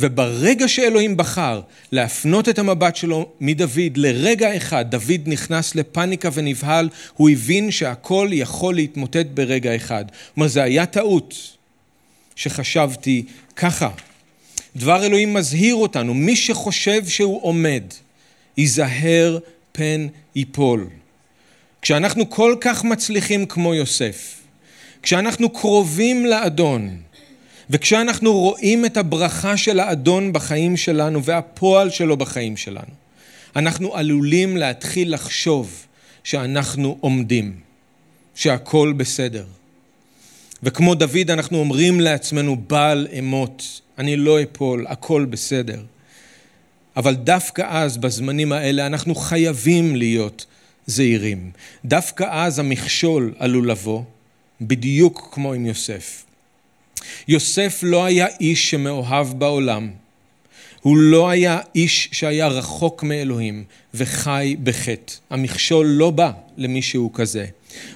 וברגע 0.00 0.68
שאלוהים 0.68 1.16
בחר 1.16 1.60
להפנות 1.92 2.48
את 2.48 2.58
המבט 2.58 2.96
שלו 2.96 3.28
מדוד 3.40 3.96
לרגע 3.96 4.56
אחד, 4.56 4.90
דוד 4.90 5.20
נכנס 5.26 5.74
לפאניקה 5.74 6.28
ונבהל, 6.32 6.88
הוא 7.14 7.30
הבין 7.30 7.70
שהכל 7.70 8.28
יכול 8.32 8.74
להתמוטט 8.74 9.26
ברגע 9.34 9.76
אחד. 9.76 10.04
כלומר, 10.34 10.48
זה 10.48 10.62
היה 10.62 10.86
טעות 10.86 11.34
שחשבתי 12.36 13.24
ככה. 13.56 13.90
דבר 14.76 15.04
אלוהים 15.06 15.34
מזהיר 15.34 15.74
אותנו, 15.74 16.14
מי 16.14 16.36
שחושב 16.36 17.08
שהוא 17.08 17.42
עומד, 17.42 17.82
ייזהר 18.56 19.38
פן 19.72 20.06
ייפול. 20.34 20.86
כשאנחנו 21.82 22.30
כל 22.30 22.56
כך 22.60 22.84
מצליחים 22.84 23.46
כמו 23.46 23.74
יוסף, 23.74 24.40
כשאנחנו 25.02 25.50
קרובים 25.50 26.26
לאדון, 26.26 26.96
וכשאנחנו 27.70 28.32
רואים 28.32 28.84
את 28.84 28.96
הברכה 28.96 29.56
של 29.56 29.80
האדון 29.80 30.32
בחיים 30.32 30.76
שלנו 30.76 31.24
והפועל 31.24 31.90
שלו 31.90 32.16
בחיים 32.16 32.56
שלנו, 32.56 32.94
אנחנו 33.56 33.96
עלולים 33.96 34.56
להתחיל 34.56 35.14
לחשוב 35.14 35.86
שאנחנו 36.24 36.98
עומדים, 37.00 37.56
שהכל 38.34 38.92
בסדר. 38.96 39.44
וכמו 40.62 40.94
דוד 40.94 41.30
אנחנו 41.30 41.58
אומרים 41.58 42.00
לעצמנו, 42.00 42.56
בל 42.56 43.06
אמות, 43.18 43.80
אני 43.98 44.16
לא 44.16 44.42
אפול, 44.42 44.86
הכל 44.88 45.24
בסדר. 45.24 45.82
אבל 46.96 47.14
דווקא 47.14 47.66
אז, 47.68 47.96
בזמנים 47.96 48.52
האלה, 48.52 48.86
אנחנו 48.86 49.14
חייבים 49.14 49.96
להיות 49.96 50.46
זהירים. 50.86 51.50
דווקא 51.84 52.26
אז 52.30 52.58
המכשול 52.58 53.34
עלול 53.38 53.70
לבוא, 53.70 54.02
בדיוק 54.60 55.28
כמו 55.32 55.52
עם 55.52 55.66
יוסף. 55.66 56.25
יוסף 57.28 57.80
לא 57.82 58.04
היה 58.04 58.26
איש 58.40 58.70
שמאוהב 58.70 59.38
בעולם. 59.38 59.90
הוא 60.80 60.96
לא 60.96 61.30
היה 61.30 61.60
איש 61.74 62.08
שהיה 62.12 62.48
רחוק 62.48 63.02
מאלוהים 63.02 63.64
וחי 63.94 64.56
בחטא. 64.62 65.12
המכשול 65.30 65.86
לא 65.86 66.10
בא 66.10 66.30
למישהו 66.56 67.12
כזה. 67.12 67.46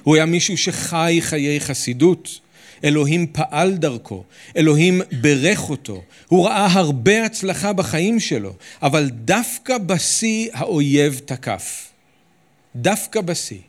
הוא 0.03 0.15
היה 0.15 0.25
מישהו 0.25 0.57
שחי 0.57 1.17
חיי 1.21 1.59
חסידות. 1.59 2.39
אלוהים 2.83 3.27
פעל 3.31 3.73
דרכו, 3.73 4.23
אלוהים 4.57 5.01
ברך 5.21 5.69
אותו, 5.69 6.03
הוא 6.27 6.45
ראה 6.45 6.65
הרבה 6.71 7.25
הצלחה 7.25 7.73
בחיים 7.73 8.19
שלו, 8.19 8.53
אבל 8.81 9.09
דווקא 9.09 9.77
בשיא 9.77 10.49
האויב 10.53 11.21
תקף. 11.25 11.89
דווקא 12.75 13.21
בשיא. 13.21 13.59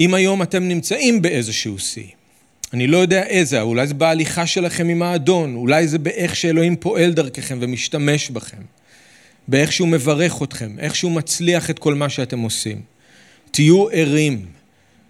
אם 0.00 0.14
היום 0.14 0.42
אתם 0.42 0.68
נמצאים 0.68 1.22
באיזשהו 1.22 1.78
שיא, 1.78 2.06
אני 2.72 2.86
לא 2.86 2.98
יודע 2.98 3.26
איזה, 3.26 3.60
אולי 3.60 3.86
זה 3.86 3.94
בהליכה 3.94 4.46
שלכם 4.46 4.88
עם 4.88 5.02
האדון, 5.02 5.54
אולי 5.54 5.88
זה 5.88 5.98
באיך 5.98 6.36
שאלוהים 6.36 6.76
פועל 6.76 7.12
דרככם 7.12 7.58
ומשתמש 7.60 8.30
בכם, 8.30 8.62
באיך 9.48 9.72
שהוא 9.72 9.88
מברך 9.88 10.42
אתכם, 10.42 10.76
איך 10.78 10.96
שהוא 10.96 11.12
מצליח 11.12 11.70
את 11.70 11.78
כל 11.78 11.94
מה 11.94 12.08
שאתם 12.08 12.38
עושים. 12.38 12.82
תהיו 13.50 13.88
ערים, 13.92 14.46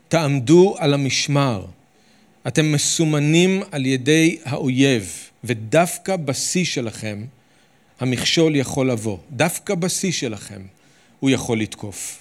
תעמדו 0.08 0.74
על 0.78 0.94
המשמר. 0.94 1.64
אתם 2.46 2.72
מסומנים 2.72 3.62
על 3.70 3.86
ידי 3.86 4.38
האויב, 4.44 5.14
ודווקא 5.44 6.16
בשיא 6.16 6.64
שלכם 6.64 7.24
המכשול 8.00 8.56
יכול 8.56 8.90
לבוא. 8.90 9.18
דווקא 9.30 9.74
בשיא 9.74 10.12
שלכם 10.12 10.60
הוא 11.20 11.30
יכול 11.30 11.60
לתקוף. 11.60 12.18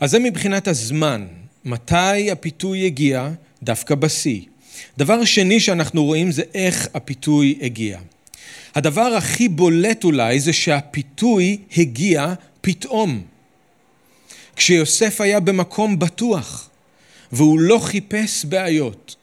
אז 0.00 0.10
זה 0.10 0.18
מבחינת 0.18 0.68
הזמן, 0.68 1.26
מתי 1.64 2.30
הפיתוי 2.30 2.78
יגיע 2.78 3.30
דווקא 3.62 3.94
בשיא. 3.94 4.40
דבר 4.98 5.24
שני 5.24 5.60
שאנחנו 5.60 6.04
רואים 6.04 6.30
זה 6.30 6.42
איך 6.54 6.88
הפיתוי 6.94 7.58
הגיע. 7.62 7.98
הדבר 8.74 9.14
הכי 9.16 9.48
בולט 9.48 10.04
אולי 10.04 10.40
זה 10.40 10.52
שהפיתוי 10.52 11.58
הגיע 11.76 12.34
פתאום. 12.60 13.22
כשיוסף 14.56 15.20
היה 15.20 15.40
במקום 15.40 15.98
בטוח, 15.98 16.70
והוא 17.32 17.60
לא 17.60 17.78
חיפש 17.78 18.44
בעיות, 18.44 19.16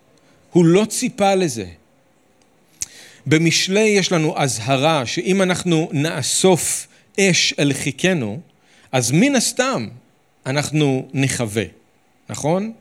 הוא 0.51 0.65
לא 0.65 0.85
ציפה 0.85 1.35
לזה. 1.35 1.65
במשלי 3.25 3.79
יש 3.79 4.11
לנו 4.11 4.37
אזהרה 4.37 5.05
שאם 5.05 5.41
אנחנו 5.41 5.89
נאסוף 5.91 6.87
אש 7.19 7.53
אל 7.59 7.73
חיכנו, 7.73 8.39
אז 8.91 9.11
מן 9.11 9.35
הסתם 9.35 9.87
אנחנו 10.45 11.09
נכווה, 11.13 11.63
נכון? 12.29 12.73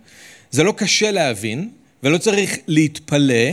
זה 0.50 0.62
לא 0.62 0.72
קשה 0.76 1.10
להבין, 1.10 1.70
ולא 2.02 2.18
צריך 2.18 2.56
להתפלא 2.66 3.50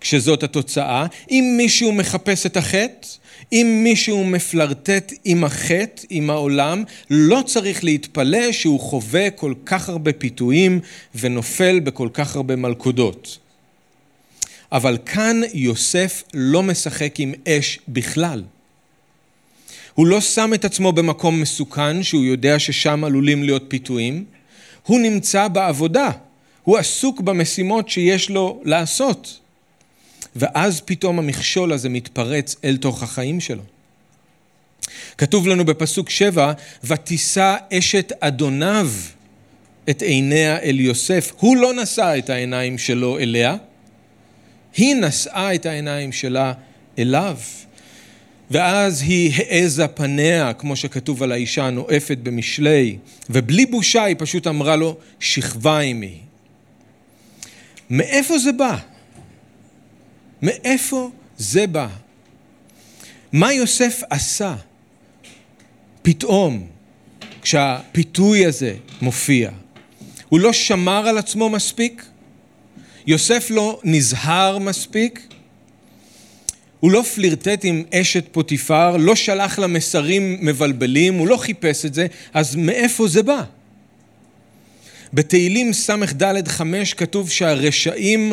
כשזאת 0.00 0.42
התוצאה. 0.42 1.06
אם 1.30 1.54
מישהו 1.56 1.92
מחפש 1.92 2.46
את 2.46 2.56
החטא, 2.56 3.08
אם 3.52 3.80
מישהו 3.84 4.24
מפלרטט 4.24 5.12
עם 5.24 5.44
החטא, 5.44 6.02
עם 6.10 6.30
העולם, 6.30 6.84
לא 7.10 7.42
צריך 7.46 7.84
להתפלא 7.84 8.52
שהוא 8.52 8.80
חווה 8.80 9.30
כל 9.30 9.54
כך 9.66 9.88
הרבה 9.88 10.12
פיתויים 10.12 10.80
ונופל 11.14 11.80
בכל 11.80 12.08
כך 12.12 12.36
הרבה 12.36 12.56
מלכודות. 12.56 13.38
אבל 14.72 14.98
כאן 15.06 15.40
יוסף 15.54 16.22
לא 16.34 16.62
משחק 16.62 17.20
עם 17.20 17.32
אש 17.48 17.78
בכלל. 17.88 18.42
הוא 19.94 20.06
לא 20.06 20.20
שם 20.20 20.54
את 20.54 20.64
עצמו 20.64 20.92
במקום 20.92 21.40
מסוכן 21.40 22.02
שהוא 22.02 22.24
יודע 22.24 22.58
ששם 22.58 23.04
עלולים 23.04 23.42
להיות 23.42 23.64
פיתויים, 23.68 24.24
הוא 24.82 25.00
נמצא 25.00 25.48
בעבודה, 25.48 26.10
הוא 26.66 26.78
עסוק 26.78 27.20
במשימות 27.20 27.88
שיש 27.88 28.30
לו 28.30 28.60
לעשות. 28.64 29.40
ואז 30.36 30.80
פתאום 30.80 31.18
המכשול 31.18 31.72
הזה 31.72 31.88
מתפרץ 31.88 32.56
אל 32.64 32.76
תוך 32.76 33.02
החיים 33.02 33.40
שלו. 33.40 33.62
כתוב 35.18 35.48
לנו 35.48 35.64
בפסוק 35.64 36.10
שבע, 36.10 36.52
ותישא 36.84 37.56
אשת 37.72 38.12
אדוניו 38.20 38.90
את 39.90 40.02
עיניה 40.02 40.58
אל 40.58 40.80
יוסף. 40.80 41.32
הוא 41.36 41.56
לא 41.56 41.72
נשא 41.74 42.14
את 42.18 42.30
העיניים 42.30 42.78
שלו 42.78 43.18
אליה, 43.18 43.56
היא 44.76 44.94
נשאה 44.94 45.54
את 45.54 45.66
העיניים 45.66 46.12
שלה 46.12 46.52
אליו. 46.98 47.36
ואז 48.50 49.02
היא 49.02 49.32
העזה 49.36 49.88
פניה, 49.88 50.52
כמו 50.52 50.76
שכתוב 50.76 51.22
על 51.22 51.32
האישה 51.32 51.66
הנואפת 51.66 52.18
במשלי, 52.22 52.98
ובלי 53.30 53.66
בושה 53.66 54.04
היא 54.04 54.16
פשוט 54.18 54.46
אמרה 54.46 54.76
לו, 54.76 54.96
שכבה 55.20 55.78
עמי. 55.78 56.25
מאיפה 57.90 58.38
זה 58.38 58.52
בא? 58.52 58.76
מאיפה 60.42 61.10
זה 61.38 61.66
בא? 61.66 61.88
מה 63.32 63.52
יוסף 63.52 64.02
עשה 64.10 64.54
פתאום 66.02 66.66
כשהפיתוי 67.42 68.46
הזה 68.46 68.74
מופיע? 69.02 69.50
הוא 70.28 70.40
לא 70.40 70.52
שמר 70.52 71.08
על 71.08 71.18
עצמו 71.18 71.48
מספיק? 71.48 72.04
יוסף 73.06 73.46
לא 73.50 73.80
נזהר 73.84 74.58
מספיק? 74.58 75.34
הוא 76.80 76.90
לא 76.90 77.02
פלירטט 77.02 77.60
עם 77.62 77.82
אשת 77.94 78.24
פוטיפר, 78.32 78.96
לא 78.96 79.14
שלח 79.16 79.58
לה 79.58 79.66
מסרים 79.66 80.38
מבלבלים, 80.40 81.14
הוא 81.14 81.28
לא 81.28 81.36
חיפש 81.36 81.84
את 81.84 81.94
זה, 81.94 82.06
אז 82.34 82.56
מאיפה 82.56 83.08
זה 83.08 83.22
בא? 83.22 83.44
בתהילים 85.12 85.72
ס"ד 85.72 86.48
5 86.48 86.94
כתוב 86.94 87.30
שהרשעים 87.30 88.32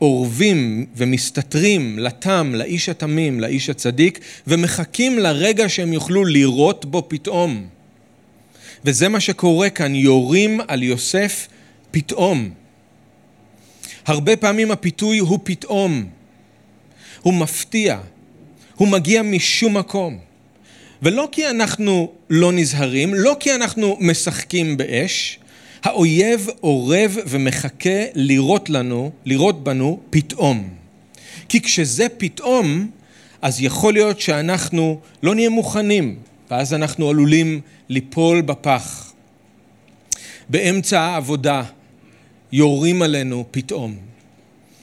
אורבים 0.00 0.86
ומסתתרים 0.96 1.98
לתם, 1.98 2.52
לאיש 2.54 2.88
התמים, 2.88 3.40
לאיש 3.40 3.70
הצדיק, 3.70 4.18
ומחכים 4.46 5.18
לרגע 5.18 5.68
שהם 5.68 5.92
יוכלו 5.92 6.24
לירות 6.24 6.84
בו 6.84 7.06
פתאום. 7.08 7.66
וזה 8.84 9.08
מה 9.08 9.20
שקורה 9.20 9.70
כאן, 9.70 9.94
יורים 9.94 10.60
על 10.68 10.82
יוסף 10.82 11.48
פתאום. 11.90 12.50
הרבה 14.06 14.36
פעמים 14.36 14.70
הפיתוי 14.70 15.18
הוא 15.18 15.38
פתאום, 15.44 16.06
הוא 17.22 17.34
מפתיע, 17.34 17.98
הוא 18.74 18.88
מגיע 18.88 19.22
משום 19.22 19.76
מקום. 19.76 20.18
ולא 21.02 21.28
כי 21.32 21.48
אנחנו 21.48 22.12
לא 22.30 22.52
נזהרים, 22.52 23.14
לא 23.14 23.36
כי 23.40 23.54
אנחנו 23.54 23.96
משחקים 24.00 24.76
באש, 24.76 25.38
האויב 25.82 26.46
אורב 26.62 27.16
ומחכה 27.26 28.04
לראות 28.14 28.70
לנו, 28.70 29.10
לראות 29.24 29.64
בנו 29.64 30.00
פתאום. 30.10 30.68
כי 31.48 31.60
כשזה 31.60 32.06
פתאום, 32.18 32.90
אז 33.42 33.60
יכול 33.60 33.92
להיות 33.92 34.20
שאנחנו 34.20 35.00
לא 35.22 35.34
נהיה 35.34 35.50
מוכנים, 35.50 36.16
ואז 36.50 36.74
אנחנו 36.74 37.10
עלולים 37.10 37.60
ליפול 37.88 38.40
בפח. 38.40 39.12
באמצע 40.48 41.00
העבודה 41.00 41.62
יורים 42.52 43.02
עלינו 43.02 43.44
פתאום. 43.50 43.96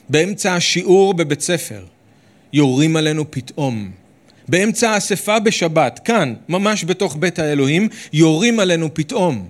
באמצע 0.08 0.54
השיעור 0.54 1.14
בבית 1.14 1.40
ספר 1.40 1.84
יורים 2.52 2.96
עלינו 2.96 3.30
פתאום. 3.30 3.90
באמצע 4.48 4.90
האספה 4.90 5.38
בשבת, 5.38 6.00
כאן, 6.04 6.34
ממש 6.48 6.84
בתוך 6.84 7.16
בית 7.20 7.38
האלוהים, 7.38 7.88
יורים 8.12 8.60
עלינו 8.60 8.94
פתאום. 8.94 9.48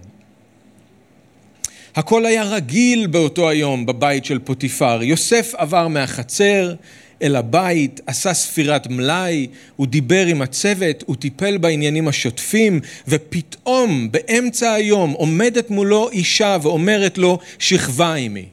הכל 1.94 2.26
היה 2.26 2.42
רגיל 2.42 3.06
באותו 3.06 3.48
היום 3.48 3.86
בבית 3.86 4.24
של 4.24 4.38
פוטיפר. 4.38 5.02
יוסף 5.02 5.54
עבר 5.56 5.88
מהחצר 5.88 6.74
אל 7.22 7.36
הבית, 7.36 8.00
עשה 8.06 8.34
ספירת 8.34 8.86
מלאי, 8.86 9.46
הוא 9.76 9.86
דיבר 9.86 10.26
עם 10.26 10.42
הצוות, 10.42 11.04
הוא 11.06 11.16
טיפל 11.16 11.58
בעניינים 11.58 12.08
השוטפים, 12.08 12.80
ופתאום 13.08 14.08
באמצע 14.10 14.72
היום 14.72 15.10
עומדת 15.10 15.70
מולו 15.70 16.10
אישה 16.10 16.56
ואומרת 16.62 17.18
לו, 17.18 17.38
שכבה 17.58 18.14
עימי. 18.14 18.46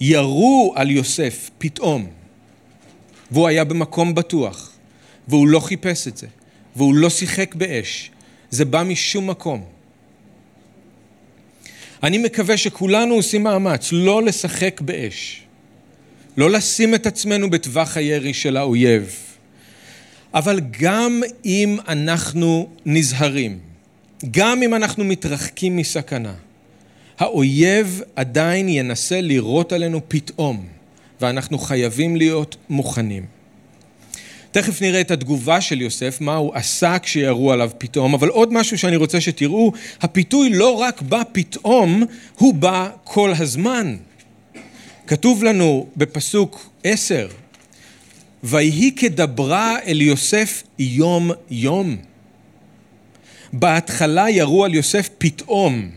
ירו 0.00 0.72
על 0.76 0.90
יוסף 0.90 1.50
פתאום, 1.58 2.06
והוא 3.30 3.48
היה 3.48 3.64
במקום 3.64 4.14
בטוח, 4.14 4.72
והוא 5.28 5.48
לא 5.48 5.60
חיפש 5.60 6.08
את 6.08 6.16
זה, 6.16 6.26
והוא 6.76 6.94
לא 6.94 7.10
שיחק 7.10 7.54
באש, 7.54 8.10
זה 8.50 8.64
בא 8.64 8.82
משום 8.82 9.30
מקום. 9.30 9.79
אני 12.02 12.18
מקווה 12.18 12.56
שכולנו 12.56 13.14
עושים 13.14 13.42
מאמץ 13.42 13.88
לא 13.92 14.22
לשחק 14.22 14.80
באש, 14.80 15.42
לא 16.36 16.50
לשים 16.50 16.94
את 16.94 17.06
עצמנו 17.06 17.50
בטווח 17.50 17.96
הירי 17.96 18.34
של 18.34 18.56
האויב, 18.56 19.16
אבל 20.34 20.60
גם 20.80 21.22
אם 21.44 21.76
אנחנו 21.88 22.68
נזהרים, 22.86 23.58
גם 24.30 24.62
אם 24.62 24.74
אנחנו 24.74 25.04
מתרחקים 25.04 25.76
מסכנה, 25.76 26.34
האויב 27.18 28.02
עדיין 28.16 28.68
ינסה 28.68 29.20
לירות 29.20 29.72
עלינו 29.72 30.00
פתאום, 30.08 30.66
ואנחנו 31.20 31.58
חייבים 31.58 32.16
להיות 32.16 32.56
מוכנים. 32.68 33.39
תכף 34.52 34.82
נראה 34.82 35.00
את 35.00 35.10
התגובה 35.10 35.60
של 35.60 35.80
יוסף, 35.80 36.20
מה 36.20 36.34
הוא 36.34 36.54
עשה 36.54 36.98
כשירו 36.98 37.52
עליו 37.52 37.70
פתאום, 37.78 38.14
אבל 38.14 38.28
עוד 38.28 38.52
משהו 38.52 38.78
שאני 38.78 38.96
רוצה 38.96 39.20
שתראו, 39.20 39.72
הפיתוי 40.00 40.50
לא 40.50 40.74
רק 40.74 41.02
בא 41.02 41.22
פתאום, 41.32 42.02
הוא 42.38 42.54
בא 42.54 42.88
כל 43.04 43.32
הזמן. 43.38 43.96
כתוב 45.06 45.44
לנו 45.44 45.86
בפסוק 45.96 46.70
עשר, 46.84 47.28
ויהי 48.44 48.92
כדברה 48.96 49.78
אל 49.86 50.00
יוסף 50.00 50.62
יום 50.78 51.30
יום. 51.50 51.96
בהתחלה 53.52 54.30
ירו 54.30 54.64
על 54.64 54.74
יוסף 54.74 55.08
פתאום, 55.18 55.90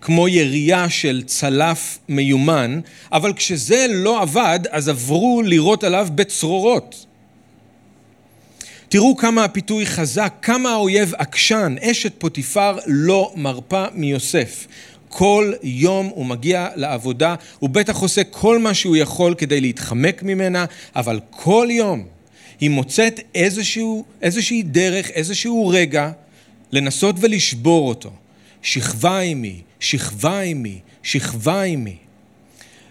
כמו 0.00 0.28
ירייה 0.28 0.90
של 0.90 1.22
צלף 1.26 1.98
מיומן, 2.08 2.80
אבל 3.12 3.32
כשזה 3.32 3.86
לא 3.88 4.22
עבד, 4.22 4.60
אז 4.70 4.88
עברו 4.88 5.42
לירות 5.42 5.84
עליו 5.84 6.08
בצרורות. 6.14 7.06
תראו 8.90 9.16
כמה 9.16 9.44
הפיתוי 9.44 9.86
חזק, 9.86 10.34
כמה 10.42 10.70
האויב 10.70 11.14
עקשן, 11.18 11.74
אשת 11.80 12.12
פוטיפר 12.18 12.78
לא 12.86 13.32
מרפה 13.36 13.84
מיוסף. 13.94 14.66
כל 15.08 15.52
יום 15.62 16.06
הוא 16.06 16.26
מגיע 16.26 16.68
לעבודה, 16.76 17.34
הוא 17.58 17.70
בטח 17.70 17.96
עושה 17.96 18.24
כל 18.24 18.58
מה 18.58 18.74
שהוא 18.74 18.96
יכול 18.96 19.34
כדי 19.34 19.60
להתחמק 19.60 20.22
ממנה, 20.22 20.64
אבל 20.96 21.20
כל 21.30 21.68
יום 21.70 22.06
היא 22.60 22.70
מוצאת 22.70 23.20
איזשהו, 23.34 24.04
איזושהי 24.22 24.62
דרך, 24.62 25.10
איזשהו 25.10 25.68
רגע 25.68 26.10
לנסות 26.72 27.16
ולשבור 27.20 27.88
אותו. 27.88 28.10
שכבה 28.62 29.18
עימי, 29.18 29.60
שכבה 29.80 30.40
עימי, 30.40 30.78
שכבה 31.02 31.62
עימי. 31.62 31.96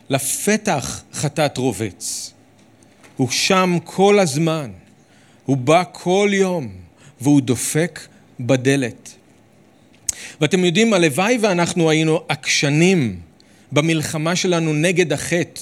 לפתח 0.09 1.03
חטאת 1.13 1.57
רובץ. 1.57 2.33
הוא 3.17 3.29
שם 3.29 3.77
כל 3.83 4.19
הזמן. 4.19 4.71
הוא 5.49 5.57
בא 5.57 5.83
כל 5.91 6.29
יום 6.33 6.69
והוא 7.21 7.41
דופק 7.41 7.99
בדלת. 8.39 9.15
ואתם 10.41 10.65
יודעים, 10.65 10.93
הלוואי 10.93 11.37
ואנחנו 11.41 11.89
היינו 11.89 12.21
עקשנים 12.29 13.19
במלחמה 13.71 14.35
שלנו 14.35 14.73
נגד 14.73 15.13
החטא, 15.13 15.61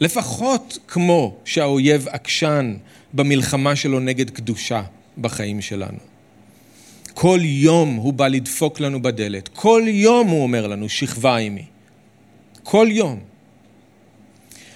לפחות 0.00 0.78
כמו 0.88 1.36
שהאויב 1.44 2.08
עקשן 2.08 2.74
במלחמה 3.14 3.76
שלו 3.76 4.00
נגד 4.00 4.30
קדושה 4.30 4.82
בחיים 5.18 5.60
שלנו. 5.60 5.98
כל 7.14 7.40
יום 7.42 7.94
הוא 7.94 8.12
בא 8.12 8.28
לדפוק 8.28 8.80
לנו 8.80 9.02
בדלת, 9.02 9.48
כל 9.48 9.82
יום 9.86 10.28
הוא 10.28 10.42
אומר 10.42 10.66
לנו, 10.66 10.88
שכבה 10.88 11.36
עימי. 11.36 11.64
כל 12.62 12.88
יום. 12.90 13.18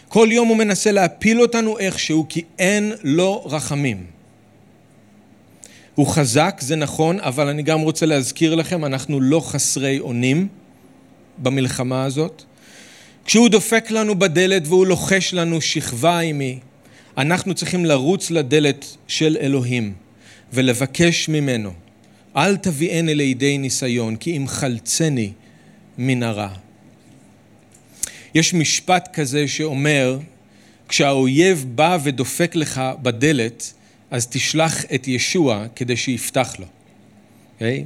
כל 0.08 0.28
יום 0.32 0.48
הוא 0.48 0.56
מנסה 0.56 0.92
להפיל 0.92 1.42
אותנו 1.42 1.78
איכשהו, 1.78 2.26
כי 2.28 2.42
אין 2.58 2.92
לו 3.02 3.42
רחמים. 3.44 4.19
הוא 5.94 6.06
חזק, 6.06 6.56
זה 6.60 6.76
נכון, 6.76 7.20
אבל 7.20 7.48
אני 7.48 7.62
גם 7.62 7.80
רוצה 7.80 8.06
להזכיר 8.06 8.54
לכם, 8.54 8.84
אנחנו 8.84 9.20
לא 9.20 9.40
חסרי 9.40 9.98
אונים 9.98 10.48
במלחמה 11.38 12.04
הזאת. 12.04 12.42
כשהוא 13.24 13.48
דופק 13.48 13.90
לנו 13.90 14.18
בדלת 14.18 14.62
והוא 14.66 14.86
לוחש 14.86 15.34
לנו 15.34 15.60
שכבה 15.60 16.18
עימי, 16.18 16.58
אנחנו 17.18 17.54
צריכים 17.54 17.84
לרוץ 17.84 18.30
לדלת 18.30 18.96
של 19.06 19.36
אלוהים 19.40 19.94
ולבקש 20.52 21.28
ממנו, 21.28 21.70
אל 22.36 22.56
תביאני 22.56 23.14
לידי 23.14 23.58
ניסיון, 23.58 24.16
כי 24.16 24.36
אם 24.36 24.48
חלצני 24.48 25.32
מן 25.98 26.22
הרע. 26.22 26.48
יש 28.34 28.54
משפט 28.54 29.08
כזה 29.12 29.48
שאומר, 29.48 30.18
כשהאויב 30.88 31.64
בא 31.74 31.98
ודופק 32.02 32.54
לך 32.54 32.82
בדלת, 33.02 33.72
אז 34.10 34.26
תשלח 34.26 34.84
את 34.94 35.08
ישוע 35.08 35.66
כדי 35.76 35.96
שיפתח 35.96 36.54
לו. 36.58 36.64
Okay? 36.64 36.68
אוקיי? 37.54 37.84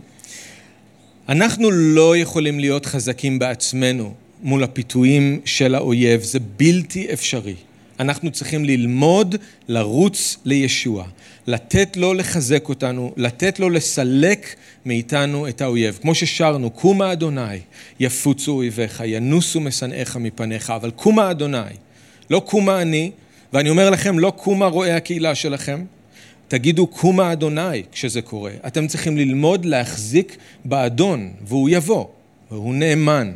אנחנו 1.29 1.71
לא 1.71 2.17
יכולים 2.17 2.61
להיות 2.61 2.87
חזקים 2.87 3.39
בעצמנו 3.39 4.15
מול 4.43 4.65
הפיתויים 4.65 5.41
של 5.45 5.75
האויב, 5.75 6.23
זה 6.23 6.39
בלתי 6.57 7.13
אפשרי. 7.13 7.55
אנחנו 8.01 8.31
צריכים 8.31 8.65
ללמוד 8.65 9.37
לרוץ 9.69 10.37
לישוע, 10.45 11.05
לתת 11.47 11.97
לו 11.97 12.15
לחזק 12.15 12.69
אותנו, 12.69 13.13
לתת 13.17 13.61
לו 13.61 13.71
לסלק 13.71 14.55
מאיתנו 14.85 15.49
את 15.49 15.61
האויב. 15.61 15.99
כמו 16.03 16.15
ששרנו, 16.15 16.71
קומה 16.71 17.13
אדוני, 17.13 17.59
יפוצו 18.01 18.53
אויביך, 18.53 19.03
ינוסו 19.07 19.61
משנאיך 19.61 20.17
מפניך, 20.17 20.71
אבל 20.71 20.91
קומה 20.91 21.31
אדוני, 21.31 21.59
לא 22.31 22.43
קומה 22.47 22.83
אני, 22.83 23.11
ואני 23.53 23.71
אומר 23.71 23.91
לכם, 23.91 24.19
לא 24.19 24.33
קומה 24.37 24.67
רואי 24.67 24.93
הקהילה 24.93 25.35
שלכם, 25.35 25.85
תגידו 26.49 26.87
קומה 26.87 27.33
אדוני 27.33 27.83
כשזה 27.93 28.23
קורה. 28.23 28.53
אתם 28.67 28.87
צריכים 28.87 29.17
ללמוד 29.17 29.65
להחזיק 29.65 30.37
באדון, 30.65 31.33
והוא 31.47 31.69
יבוא, 31.73 32.07
והוא 32.51 32.75
נאמן. 32.75 33.33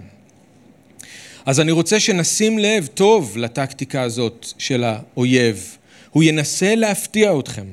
אז 1.47 1.61
אני 1.61 1.73
רוצה 1.73 2.01
שנשים 2.01 2.59
לב 2.59 2.87
טוב 2.87 3.37
לטקטיקה 3.37 4.03
הזאת 4.03 4.47
של 4.59 4.85
האויב. 4.85 5.77
הוא 6.11 6.23
ינסה 6.23 6.75
להפתיע 6.75 7.39
אתכם. 7.39 7.67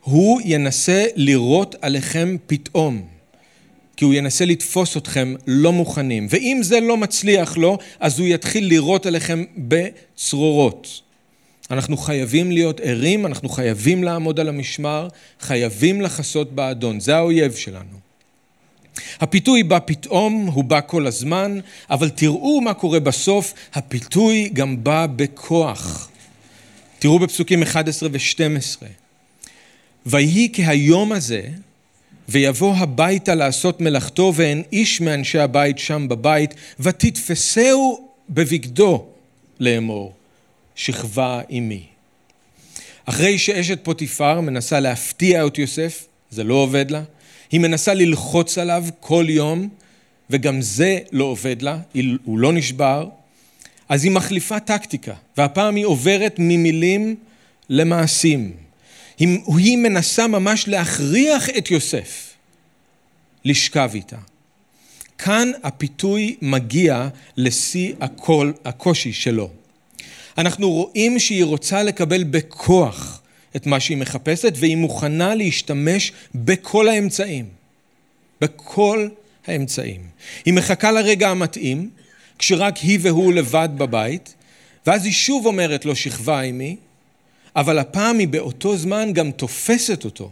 הוא 0.00 0.40
ינסה 0.44 1.06
לירות 1.16 1.74
עליכם 1.80 2.36
פתאום. 2.46 3.02
כי 3.96 4.04
הוא 4.04 4.14
ינסה 4.14 4.44
לתפוס 4.44 4.96
אתכם 4.96 5.34
לא 5.46 5.72
מוכנים. 5.72 6.26
ואם 6.30 6.60
זה 6.62 6.80
לא 6.80 6.96
מצליח 6.96 7.56
לו, 7.56 7.78
אז 8.00 8.18
הוא 8.18 8.28
יתחיל 8.28 8.64
לירות 8.64 9.06
עליכם 9.06 9.44
בצרורות. 9.56 11.00
אנחנו 11.72 11.96
חייבים 11.96 12.52
להיות 12.52 12.80
ערים, 12.80 13.26
אנחנו 13.26 13.48
חייבים 13.48 14.04
לעמוד 14.04 14.40
על 14.40 14.48
המשמר, 14.48 15.08
חייבים 15.40 16.00
לחסות 16.00 16.52
באדון, 16.52 17.00
זה 17.00 17.16
האויב 17.16 17.54
שלנו. 17.54 18.02
הפיתוי 19.20 19.62
בא 19.62 19.78
פתאום, 19.84 20.46
הוא 20.52 20.64
בא 20.64 20.80
כל 20.86 21.06
הזמן, 21.06 21.60
אבל 21.90 22.08
תראו 22.08 22.60
מה 22.60 22.74
קורה 22.74 23.00
בסוף, 23.00 23.54
הפיתוי 23.74 24.50
גם 24.52 24.84
בא 24.84 25.06
בכוח. 25.16 26.10
תראו 26.98 27.18
בפסוקים 27.18 27.62
11 27.62 28.08
ו-12. 28.12 28.86
ויהי 30.06 30.48
כהיום 30.52 31.12
הזה, 31.12 31.42
ויבוא 32.28 32.74
הביתה 32.74 33.34
לעשות 33.34 33.80
מלאכתו, 33.80 34.32
ואין 34.36 34.62
איש 34.72 35.00
מאנשי 35.00 35.38
הבית 35.38 35.78
שם 35.78 36.08
בבית, 36.08 36.54
ותתפסהו 36.80 38.08
בבגדו 38.30 39.06
לאמור, 39.60 40.12
שכבה 40.74 41.40
עמי. 41.48 41.82
אחרי 43.04 43.38
שאשת 43.38 43.84
פוטיפר 43.84 44.40
מנסה 44.40 44.80
להפתיע 44.80 45.46
את 45.46 45.58
יוסף, 45.58 46.06
זה 46.30 46.44
לא 46.44 46.54
עובד 46.54 46.90
לה, 46.90 47.02
היא 47.50 47.60
מנסה 47.60 47.94
ללחוץ 47.94 48.58
עליו 48.58 48.84
כל 49.00 49.26
יום, 49.28 49.68
וגם 50.30 50.60
זה 50.60 50.98
לא 51.12 51.24
עובד 51.24 51.62
לה, 51.62 51.78
הוא 52.24 52.38
לא 52.38 52.52
נשבר, 52.52 53.08
אז 53.88 54.04
היא 54.04 54.12
מחליפה 54.12 54.60
טקטיקה, 54.60 55.14
והפעם 55.36 55.76
היא 55.76 55.84
עוברת 55.84 56.34
ממילים 56.38 57.16
למעשים. 57.68 58.52
היא, 59.18 59.38
היא 59.56 59.76
מנסה 59.76 60.26
ממש 60.26 60.68
להכריח 60.68 61.50
את 61.50 61.70
יוסף 61.70 62.34
לשכב 63.44 63.90
איתה. 63.94 64.16
כאן 65.18 65.50
הפיתוי 65.62 66.36
מגיע 66.42 67.08
לשיא 67.36 67.94
הקושי 68.64 69.12
שלו. 69.12 69.50
אנחנו 70.38 70.70
רואים 70.70 71.18
שהיא 71.18 71.44
רוצה 71.44 71.82
לקבל 71.82 72.24
בכוח 72.24 73.22
את 73.56 73.66
מה 73.66 73.80
שהיא 73.80 73.96
מחפשת 73.96 74.52
והיא 74.56 74.76
מוכנה 74.76 75.34
להשתמש 75.34 76.12
בכל 76.34 76.88
האמצעים. 76.88 77.48
בכל 78.40 79.08
האמצעים. 79.46 80.00
היא 80.44 80.54
מחכה 80.54 80.92
לרגע 80.92 81.28
המתאים, 81.28 81.90
כשרק 82.38 82.76
היא 82.76 82.98
והוא 83.02 83.32
לבד 83.32 83.68
בבית, 83.76 84.34
ואז 84.86 85.04
היא 85.04 85.12
שוב 85.12 85.46
אומרת 85.46 85.84
לו 85.84 85.96
שכבה 85.96 86.40
עימי, 86.40 86.76
אבל 87.56 87.78
הפעם 87.78 88.18
היא 88.18 88.28
באותו 88.28 88.76
זמן 88.76 89.12
גם 89.12 89.30
תופסת 89.30 90.04
אותו 90.04 90.30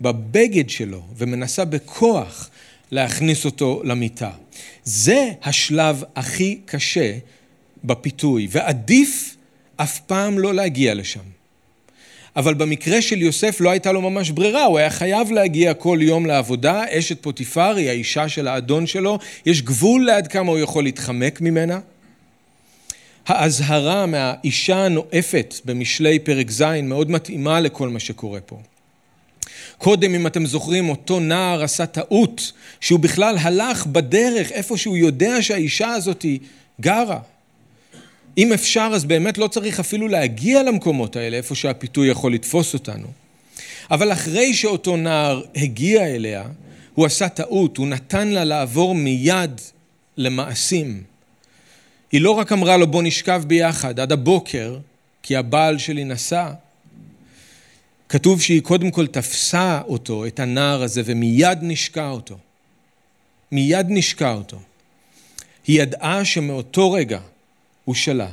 בבגד 0.00 0.70
שלו 0.70 1.02
ומנסה 1.16 1.64
בכוח 1.64 2.50
להכניס 2.90 3.44
אותו 3.44 3.82
למיטה. 3.84 4.30
זה 4.84 5.30
השלב 5.42 6.02
הכי 6.16 6.58
קשה 6.64 7.18
בפיתוי, 7.84 8.48
ועדיף 8.50 9.36
אף 9.76 10.00
פעם 10.00 10.38
לא 10.38 10.54
להגיע 10.54 10.94
לשם. 10.94 11.38
אבל 12.36 12.54
במקרה 12.54 13.02
של 13.02 13.22
יוסף 13.22 13.60
לא 13.60 13.70
הייתה 13.70 13.92
לו 13.92 14.02
ממש 14.10 14.30
ברירה, 14.30 14.64
הוא 14.64 14.78
היה 14.78 14.90
חייב 14.90 15.30
להגיע 15.30 15.74
כל 15.74 15.98
יום 16.00 16.26
לעבודה, 16.26 16.84
אשת 16.90 17.22
פוטיפר 17.22 17.76
היא 17.76 17.88
האישה 17.88 18.28
של 18.28 18.48
האדון 18.48 18.86
שלו, 18.86 19.18
יש 19.46 19.62
גבול 19.62 20.06
לעד 20.06 20.26
כמה 20.26 20.50
הוא 20.50 20.58
יכול 20.58 20.84
להתחמק 20.84 21.40
ממנה. 21.40 21.78
האזהרה 23.26 24.06
מהאישה 24.06 24.84
הנואפת 24.84 25.54
במשלי 25.64 26.18
פרק 26.18 26.50
ז' 26.50 26.62
מאוד 26.82 27.10
מתאימה 27.10 27.60
לכל 27.60 27.88
מה 27.88 28.00
שקורה 28.00 28.40
פה. 28.40 28.60
קודם, 29.78 30.14
אם 30.14 30.26
אתם 30.26 30.46
זוכרים, 30.46 30.88
אותו 30.88 31.20
נער 31.20 31.62
עשה 31.62 31.86
טעות, 31.86 32.52
שהוא 32.80 33.00
בכלל 33.00 33.36
הלך 33.40 33.86
בדרך 33.86 34.52
איפה 34.52 34.76
שהוא 34.76 34.96
יודע 34.96 35.42
שהאישה 35.42 35.88
הזאת 35.88 36.24
גרה. 36.80 37.18
אם 38.38 38.52
אפשר, 38.52 38.90
אז 38.94 39.04
באמת 39.04 39.38
לא 39.38 39.48
צריך 39.48 39.80
אפילו 39.80 40.08
להגיע 40.08 40.62
למקומות 40.62 41.16
האלה, 41.16 41.36
איפה 41.36 41.54
שהפיתוי 41.54 42.08
יכול 42.08 42.34
לתפוס 42.34 42.74
אותנו. 42.74 43.06
אבל 43.90 44.12
אחרי 44.12 44.54
שאותו 44.54 44.96
נער 44.96 45.42
הגיע 45.56 46.06
אליה, 46.06 46.44
הוא 46.94 47.06
עשה 47.06 47.28
טעות, 47.28 47.76
הוא 47.76 47.88
נתן 47.88 48.28
לה 48.28 48.44
לעבור 48.44 48.94
מיד 48.94 49.60
למעשים. 50.16 51.02
היא 52.12 52.20
לא 52.20 52.30
רק 52.30 52.52
אמרה 52.52 52.76
לו 52.76 52.86
בוא 52.86 53.02
נשכב 53.02 53.42
ביחד 53.46 54.00
עד 54.00 54.12
הבוקר, 54.12 54.78
כי 55.22 55.36
הבעל 55.36 55.78
שלי 55.78 56.04
נסע. 56.04 56.50
כתוב 58.08 58.42
שהיא 58.42 58.62
קודם 58.62 58.90
כל 58.90 59.06
תפסה 59.06 59.80
אותו, 59.88 60.26
את 60.26 60.40
הנער 60.40 60.82
הזה, 60.82 61.02
ומיד 61.04 61.58
נשקה 61.62 62.10
אותו. 62.10 62.38
מיד 63.52 63.86
נשקה 63.88 64.32
אותו. 64.32 64.58
היא 65.66 65.82
ידעה 65.82 66.24
שמאותו 66.24 66.92
רגע 66.92 67.18
הוא 67.88 67.94
שלה. 67.94 68.28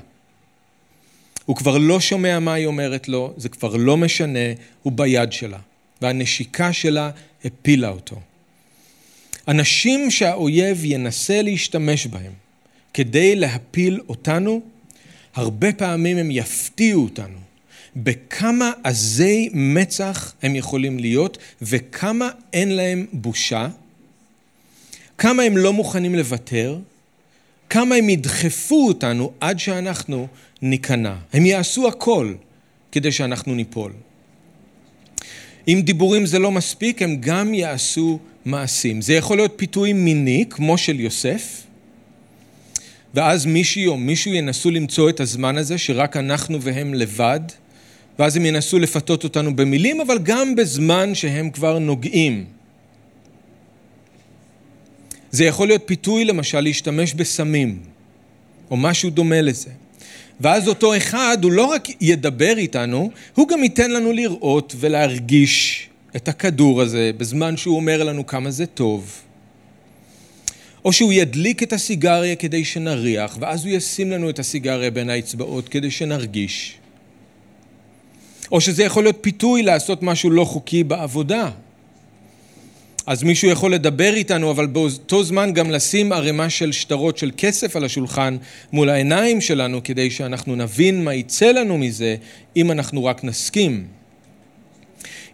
הוא 1.46 1.56
כבר 1.56 1.78
לא 1.78 2.00
שומע 2.00 2.39
מה 2.39 2.54
היא 2.54 2.65
אומרת 2.65 3.08
לו, 3.10 3.34
זה 3.38 3.50
כבר 3.50 3.76
לא 3.76 3.98
משנה, 3.98 4.39
הוא 4.84 4.94
ביד 4.94 5.32
שלה. 5.32 5.58
והנשיקה 6.02 6.74
שלה 6.74 7.12
הפילה 7.46 7.89
אותו. 7.89 8.20
אנשים 9.48 10.12
שהאויב 10.12 10.86
ינסה 10.86 11.41
להשתמש 11.41 12.08
בהם 12.08 12.32
כדי 12.94 13.36
להפיל 13.36 14.00
אותנו, 14.10 14.62
הרבה 15.36 15.74
פעמים 15.74 16.18
הם 16.18 16.32
יפתיעו 16.32 17.04
אותנו 17.04 17.39
בכמה 17.96 18.72
עזי 18.84 19.50
מצח 19.54 20.34
הם 20.41 20.56
יכולים 20.56 21.00
להיות 21.00 21.38
וכמה 21.62 22.30
אין 22.54 22.72
להם 22.72 23.06
בושה, 23.13 23.68
כמה 25.18 25.44
הם 25.44 25.58
לא 25.58 25.74
מוכנים 25.74 26.15
לוותר, 26.15 26.80
כמה 27.69 27.95
הם 27.95 28.10
ידחפו 28.10 28.88
אותנו 28.88 29.32
עד 29.39 29.60
שאנחנו 29.60 30.28
ניכנע. 30.62 31.15
הם 31.34 31.45
יעשו 31.45 31.88
הכל 31.88 32.34
כדי 32.91 33.12
שאנחנו 33.12 33.56
ניפול. 33.56 33.91
אם 35.67 35.82
דיבורים 35.84 36.25
זה 36.25 36.39
לא 36.39 36.51
מספיק, 36.51 37.01
הם 37.01 37.15
גם 37.19 37.54
יעשו 37.54 38.19
מעשים. 38.45 39.01
זה 39.01 39.13
יכול 39.13 39.38
להיות 39.38 39.54
פיתוי 39.56 39.93
מיני, 39.93 40.45
כמו 40.49 40.78
של 40.78 40.99
יוסף, 40.99 41.62
ואז 43.13 43.45
מישהי 43.45 43.88
או 43.88 43.97
מישהו 43.97 44.34
ינסו 44.34 44.71
למצוא 44.71 45.10
את 45.10 45.19
הזמן 45.19 45.58
הזה 45.58 45.78
שרק 45.78 46.17
אנחנו 46.17 46.62
והם 46.62 46.93
לבד, 46.93 47.39
ואז 48.19 48.36
הם 48.36 48.45
ינסו 48.45 48.80
לפתות 48.80 49.23
אותנו 49.23 49.56
במילים, 49.56 50.01
אבל 50.01 50.17
גם 50.23 50.56
בזמן 50.56 51.15
שהם 51.15 51.49
כבר 51.49 51.80
נוגעים. 51.80 52.45
זה 55.36 55.45
יכול 55.45 55.67
להיות 55.67 55.82
פיתוי 55.86 56.26
למשל 56.26 56.62
להשתמש 56.62 57.13
בסמים, 57.13 57.80
או 58.71 58.78
משהו 58.78 59.10
דומה 59.10 59.41
לזה. 59.41 59.69
ואז 60.39 60.67
אותו 60.67 60.98
אחד, 60.98 61.38
הוא 61.43 61.52
לא 61.52 61.65
רק 61.65 61.88
ידבר 62.02 62.58
איתנו, 62.58 63.12
הוא 63.34 63.48
גם 63.48 63.63
ייתן 63.63 63.91
לנו 63.91 64.12
לראות 64.13 64.76
ולהרגיש 64.80 65.88
את 66.15 66.28
הכדור 66.28 66.82
הזה 66.82 67.12
בזמן 67.17 67.58
שהוא 67.58 67.76
אומר 67.76 68.04
לנו 68.04 68.26
כמה 68.26 68.52
זה 68.52 68.65
טוב. 68.65 69.12
או 70.86 70.93
שהוא 70.93 71.13
ידליק 71.13 71.63
את 71.63 71.74
הסיגריה 71.74 72.36
כדי 72.36 72.65
שנריח, 72.65 73.38
ואז 73.39 73.65
הוא 73.65 73.74
ישים 73.74 74.12
לנו 74.12 74.30
את 74.30 74.39
הסיגריה 74.39 74.91
בין 74.91 75.10
האצבעות 75.10 75.69
כדי 75.69 75.91
שנרגיש. 75.91 76.78
או 78.52 78.62
שזה 78.62 78.84
יכול 78.84 79.04
להיות 79.04 79.17
פיתוי 79.21 79.63
לעשות 79.63 80.04
משהו 80.04 80.30
לא 80.30 80.45
חוקי 80.45 80.84
בעבודה. 80.84 81.50
אז 83.08 83.24
מישהו 83.24 83.50
יכול 83.50 83.74
לדבר 83.74 84.13
איתנו, 84.13 84.52
אבל 84.52 84.65
באותו 84.68 85.24
זמן 85.24 85.54
גם 85.54 85.72
לשים 85.72 86.12
ערימה 86.12 86.50
של 86.50 86.72
שטרות 86.72 87.18
של 87.18 87.32
כסף 87.38 87.76
על 87.76 87.84
השולחן 87.86 88.38
מול 88.74 88.89
העיניים 88.89 89.41
שלנו, 89.41 89.84
כדי 89.84 90.12
שאנחנו 90.12 90.56
נבין 90.56 91.04
מה 91.04 91.13
יצא 91.13 91.52
לנו 91.52 91.78
מזה, 91.78 92.15
אם 92.56 92.72
אנחנו 92.72 93.06
רק 93.06 93.24
נסכים. 93.24 93.88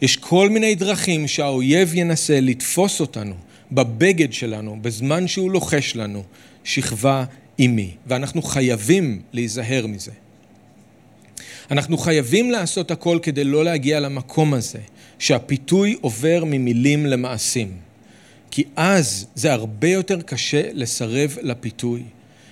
יש 0.01 0.17
כל 0.17 0.49
מיני 0.49 0.75
דרכים 0.75 1.27
שהאויב 1.27 1.95
ינסה 1.95 2.39
לתפוס 2.39 2.99
אותנו 2.99 3.35
בבגד 3.71 4.33
שלנו, 4.33 4.77
בזמן 4.81 5.27
שהוא 5.27 5.51
לוחש 5.51 5.95
לנו, 5.95 6.23
שכבה 6.63 7.23
עימי, 7.57 7.91
ואנחנו 8.07 8.41
חייבים 8.41 9.21
להיזהר 9.33 9.87
מזה. 9.87 10.11
אנחנו 11.71 11.97
חייבים 11.97 12.51
לעשות 12.51 12.91
הכל 12.91 13.19
כדי 13.21 13.43
לא 13.43 13.63
להגיע 13.63 13.99
למקום 13.99 14.53
הזה, 14.53 14.79
שהפיתוי 15.21 15.97
עובר 16.01 16.43
ממילים 16.45 17.05
למעשים. 17.05 17.71
כי 18.51 18.63
אז 18.75 19.27
זה 19.35 19.53
הרבה 19.53 19.87
יותר 19.87 20.21
קשה 20.21 20.61
לסרב 20.73 21.37
לפיתוי, 21.41 22.03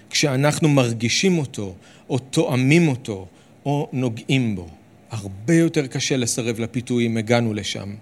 כשאנחנו 0.09 0.69
מרגישים 0.69 1.37
אותו, 1.37 1.75
או 2.09 2.17
תואמים 2.19 2.87
אותו, 2.87 3.27
או 3.65 3.89
נוגעים 3.93 4.55
בו. 4.55 4.67
הרבה 5.11 5.53
יותר 5.53 5.87
קשה 5.87 6.17
לסרב 6.17 6.59
לפיתוי 6.59 7.05
אם 7.05 7.17
הגענו 7.17 7.53
לשם. 7.53 7.95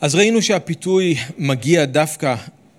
אז 0.00 0.14
ראינו 0.14 0.42
שהפיתוי 0.42 1.14
מגיע 1.38 1.84
דווקא 1.84 2.34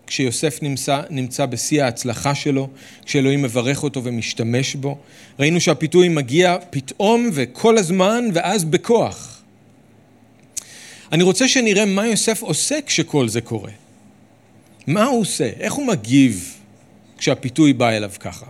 כשיוסף 0.08 0.60
נמצא, 0.62 1.02
נמצא 1.10 1.46
בשיא 1.46 1.84
ההצלחה 1.84 2.36
שלו, 2.36 2.70
כשאלוהים 3.06 3.42
מברך 3.42 3.84
אותו 3.84 4.04
ומשתמש 4.04 4.76
בו. 4.76 4.98
ראינו 5.40 5.62
שהפיתוי 5.62 6.10
מגיע 6.10 6.58
פתאום 6.70 7.30
וכל 7.34 7.78
הזמן 7.78 8.26
ואז 8.34 8.64
בכוח. 8.64 9.33
אני 11.14 11.24
רוצה 11.24 11.48
שנראה 11.48 11.86
מה 11.86 12.08
יוסף 12.08 12.42
עושה 12.42 12.76
כשכל 12.86 13.28
זה 13.28 13.42
קורה. 13.42 13.72
מה 14.88 15.04
הוא 15.04 15.22
עושה? 15.22 15.50
איך 15.60 15.74
הוא 15.74 15.88
מגיב 15.88 16.58
כשהפיתוי 17.18 17.74
בא 17.74 17.90
אליו 17.90 18.12
ככה? 18.20 18.46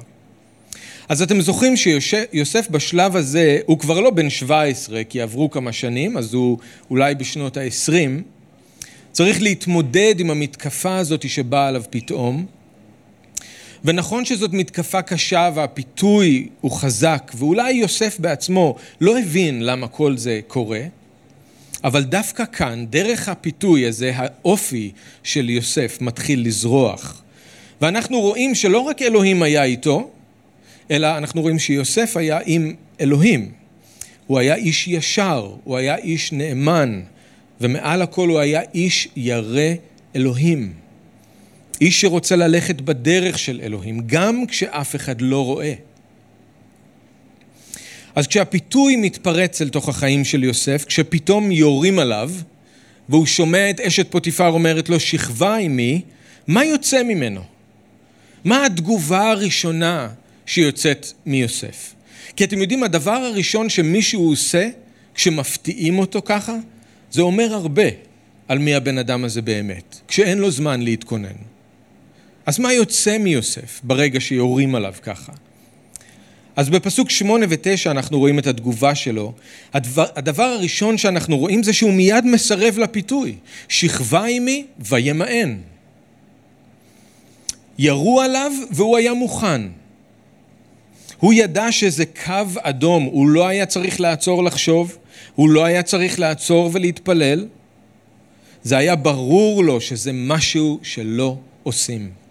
אז 1.09 1.21
אתם 1.21 1.41
זוכרים 1.41 1.77
שיוסף 1.77 2.67
בשלב 2.69 3.15
הזה, 3.15 3.59
הוא 3.65 3.79
כבר 3.79 3.99
לא 3.99 4.09
בן 4.09 4.29
17, 4.29 5.03
כי 5.03 5.21
עברו 5.21 5.49
כמה 5.49 5.73
שנים, 5.73 6.17
אז 6.17 6.33
הוא 6.33 6.57
אולי 6.89 7.15
בשנות 7.15 7.57
ה-20, 7.57 8.21
צריך 9.11 9.41
להתמודד 9.41 10.15
עם 10.19 10.29
המתקפה 10.29 10.97
הזאת 10.97 11.29
שבאה 11.29 11.67
עליו 11.67 11.83
פתאום. 11.89 12.45
ונכון 13.83 14.25
שזאת 14.25 14.53
מתקפה 14.53 15.01
קשה 15.01 15.49
והפיתוי 15.55 16.47
הוא 16.61 16.71
חזק, 16.71 17.31
ואולי 17.35 17.71
יוסף 17.71 18.19
בעצמו 18.19 18.75
לא 19.01 19.19
הבין 19.19 19.61
למה 19.61 19.87
כל 19.87 20.17
זה 20.17 20.39
קורה, 20.47 20.81
אבל 21.83 22.03
דווקא 22.03 22.43
כאן, 22.51 22.85
דרך 22.89 23.29
הפיתוי 23.29 23.85
הזה, 23.85 24.11
האופי 24.15 24.91
של 25.23 25.49
יוסף 25.49 25.97
מתחיל 26.01 26.47
לזרוח. 26.47 27.23
ואנחנו 27.81 28.21
רואים 28.21 28.55
שלא 28.55 28.79
רק 28.79 29.01
אלוהים 29.01 29.43
היה 29.43 29.63
איתו, 29.63 30.09
אלא 30.91 31.17
אנחנו 31.17 31.41
רואים 31.41 31.59
שיוסף 31.59 32.17
היה 32.17 32.39
עם 32.45 32.73
אלוהים. 33.01 33.51
הוא 34.27 34.39
היה 34.39 34.55
איש 34.55 34.87
ישר, 34.87 35.51
הוא 35.63 35.77
היה 35.77 35.95
איש 35.95 36.31
נאמן, 36.31 37.01
ומעל 37.61 38.01
הכל 38.01 38.29
הוא 38.29 38.39
היה 38.39 38.61
איש 38.73 39.07
ירא 39.15 39.73
אלוהים. 40.15 40.73
איש 41.81 42.01
שרוצה 42.01 42.35
ללכת 42.35 42.81
בדרך 42.81 43.39
של 43.39 43.61
אלוהים, 43.63 44.01
גם 44.05 44.43
כשאף 44.47 44.95
אחד 44.95 45.21
לא 45.21 45.45
רואה. 45.45 45.73
אז 48.15 48.27
כשהפיתוי 48.27 48.95
מתפרץ 48.95 49.61
אל 49.61 49.69
תוך 49.69 49.89
החיים 49.89 50.25
של 50.25 50.43
יוסף, 50.43 50.85
כשפתאום 50.85 51.51
יורים 51.51 51.99
עליו, 51.99 52.31
והוא 53.09 53.25
שומע 53.25 53.69
את 53.69 53.79
אשת 53.79 54.11
פוטיפר 54.11 54.47
אומרת 54.47 54.89
לו, 54.89 54.99
שכבה 54.99 55.55
עמי, 55.55 56.01
מה 56.47 56.65
יוצא 56.65 57.03
ממנו? 57.03 57.41
מה 58.43 58.65
התגובה 58.65 59.29
הראשונה 59.31 60.09
שיוצאת 60.45 61.07
מיוסף? 61.25 61.93
כי 62.35 62.43
אתם 62.43 62.61
יודעים, 62.61 62.83
הדבר 62.83 63.11
הראשון 63.11 63.69
שמישהו 63.69 64.29
עושה 64.29 64.69
כשמפתיעים 65.15 65.99
אותו 65.99 66.21
ככה, 66.25 66.55
זה 67.11 67.21
אומר 67.21 67.53
הרבה 67.53 67.87
על 68.47 68.59
מי 68.59 68.75
הבן 68.75 68.97
אדם 68.97 69.23
הזה 69.23 69.41
באמת, 69.41 69.99
כשאין 70.07 70.37
לו 70.37 70.51
זמן 70.51 70.81
להתכונן. 70.81 71.35
אז 72.45 72.59
מה 72.59 72.73
יוצא 72.73 73.17
מיוסף 73.17 73.81
ברגע 73.83 74.19
שיורים 74.19 74.75
עליו 74.75 74.93
ככה? 75.01 75.31
אז 76.55 76.69
בפסוק 76.69 77.09
שמונה 77.09 77.45
ותשע 77.49 77.91
אנחנו 77.91 78.19
רואים 78.19 78.39
את 78.39 78.47
התגובה 78.47 78.95
שלו. 78.95 79.33
הדבר, 79.73 80.05
הדבר 80.15 80.43
הראשון 80.43 80.97
שאנחנו 80.97 81.37
רואים 81.37 81.63
זה 81.63 81.73
שהוא 81.73 81.93
מיד 81.93 82.25
מסרב 82.25 82.77
לפיתוי. 82.77 83.35
שכבה 83.69 84.25
עמי 84.25 84.65
וימאן. 84.79 85.57
ירו 87.77 88.21
עליו 88.21 88.51
והוא 88.71 88.97
היה 88.97 89.13
מוכן. 89.13 89.61
הוא 91.19 91.33
ידע 91.33 91.71
שזה 91.71 92.05
קו 92.05 92.45
אדום, 92.61 93.03
הוא 93.03 93.29
לא 93.29 93.47
היה 93.47 93.65
צריך 93.65 93.99
לעצור 93.99 94.43
לחשוב, 94.43 94.97
הוא 95.35 95.49
לא 95.49 95.65
היה 95.65 95.83
צריך 95.83 96.19
לעצור 96.19 96.69
ולהתפלל. 96.73 97.47
זה 98.63 98.77
היה 98.77 98.95
ברור 98.95 99.63
לו 99.63 99.81
שזה 99.81 100.11
משהו 100.13 100.79
שלא 100.83 101.37
עושים. 101.63 102.22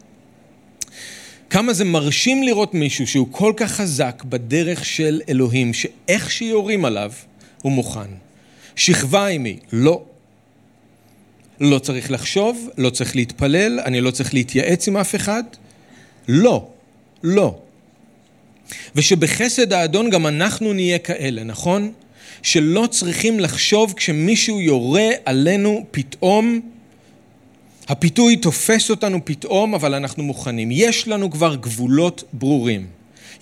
כמה 1.53 1.73
זה 1.73 1.85
מרשים 1.85 2.43
לראות 2.43 2.75
מישהו 2.75 3.07
שהוא 3.07 3.29
כל 3.31 3.53
כך 3.57 3.73
חזק 3.73 4.23
בדרך 4.29 4.85
של 4.85 5.21
אלוהים, 5.29 5.75
שאיך 5.75 6.31
שיורים 6.31 6.85
עליו, 6.85 7.13
הוא 7.63 7.73
מוכן. 7.73 8.11
שכבה 8.77 9.27
עימי, 9.27 9.59
לא. 9.73 10.03
לא 11.61 11.79
צריך 11.79 12.11
לחשוב, 12.11 12.69
לא 12.79 12.91
צריך 12.91 13.17
להתפלל, 13.17 13.81
אני 13.81 14.01
לא 14.01 14.11
צריך 14.11 14.35
להתייעץ 14.35 14.89
עם 14.89 14.97
אף 14.97 15.15
אחד. 15.15 15.43
לא, 16.29 16.69
לא. 17.23 17.59
ושבחסד 18.95 19.73
האדון 19.73 20.11
גם 20.11 20.27
אנחנו 20.27 20.73
נהיה 20.73 20.99
כאלה, 20.99 21.45
נכון? 21.45 21.93
שלא 22.43 22.89
צריכים 22.91 23.41
לחשוב 23.41 23.95
כשמישהו 23.97 24.61
יורה 24.61 25.09
עלינו 25.25 25.87
פתאום 25.91 26.61
הפיתוי 27.89 28.37
תופס 28.37 28.91
אותנו 28.91 29.25
פתאום, 29.25 29.75
אבל 29.75 29.95
אנחנו 29.95 30.23
מוכנים. 30.23 30.69
יש 30.73 31.09
לנו 31.09 31.31
כבר 31.31 31.55
גבולות 31.55 32.25
ברורים. 32.33 32.87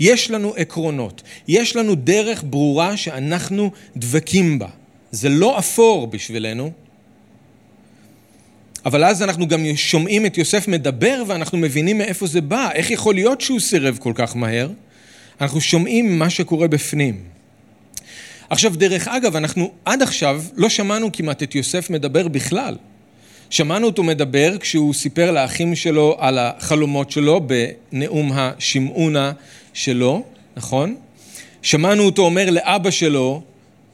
יש 0.01 0.31
לנו 0.31 0.55
עקרונות. 0.57 1.23
יש 1.49 1.77
לנו 1.77 1.95
דרך 1.95 2.45
ברורה 2.47 2.97
שאנחנו 2.97 3.71
דבקים 3.97 4.59
בה. 4.59 4.69
זה 5.11 5.29
לא 5.29 5.59
אפור 5.59 6.07
בשבילנו, 6.07 6.73
אבל 8.85 9.05
אז 9.05 9.23
אנחנו 9.23 9.49
גם 9.49 9.61
שומעים 9.77 10.27
את 10.27 10.39
יוסף 10.39 10.69
מדבר 10.69 11.23
ואנחנו 11.27 11.59
מבינים 11.59 11.99
מאיפה 11.99 12.27
זה 12.27 12.41
בא. 12.41 12.69
איך 12.75 12.91
יכול 12.91 13.15
להיות 13.15 13.41
שהוא 13.41 13.61
סירב 13.61 13.99
כל 14.01 14.13
כך 14.15 14.37
מהר? 14.37 14.71
אנחנו 15.41 15.61
שומעים 15.61 16.19
מה 16.19 16.31
שקורה 16.31 16.69
בפנים. 16.69 17.23
עכשיו, 18.51 18.77
דרך 18.77 19.09
אגב, 19.09 19.37
אנחנו 19.37 19.73
עד 19.85 20.03
עכשיו 20.03 20.43
לא 20.55 20.69
שמענו 20.69 21.13
כמעט 21.13 21.43
את 21.43 21.55
יוסף 21.55 21.91
מדבר 21.91 22.29
בכלל. 22.29 22.77
שמענו 23.51 23.87
אותו 23.87 24.03
מדבר 24.03 24.59
כשהוא 24.59 24.95
סיפר 24.95 25.31
לאחים 25.31 25.75
שלו 25.75 26.17
על 26.19 26.39
החלומות 26.39 27.11
שלו 27.11 27.41
בנאום 27.47 28.33
השמעונה 28.35 29.33
שלו, 29.73 30.23
נכון? 30.57 30.97
שמענו 31.63 32.03
אותו 32.03 32.23
אומר 32.23 32.51
לאבא 32.51 32.91
שלו, 32.91 33.43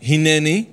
הנני, 0.03 0.65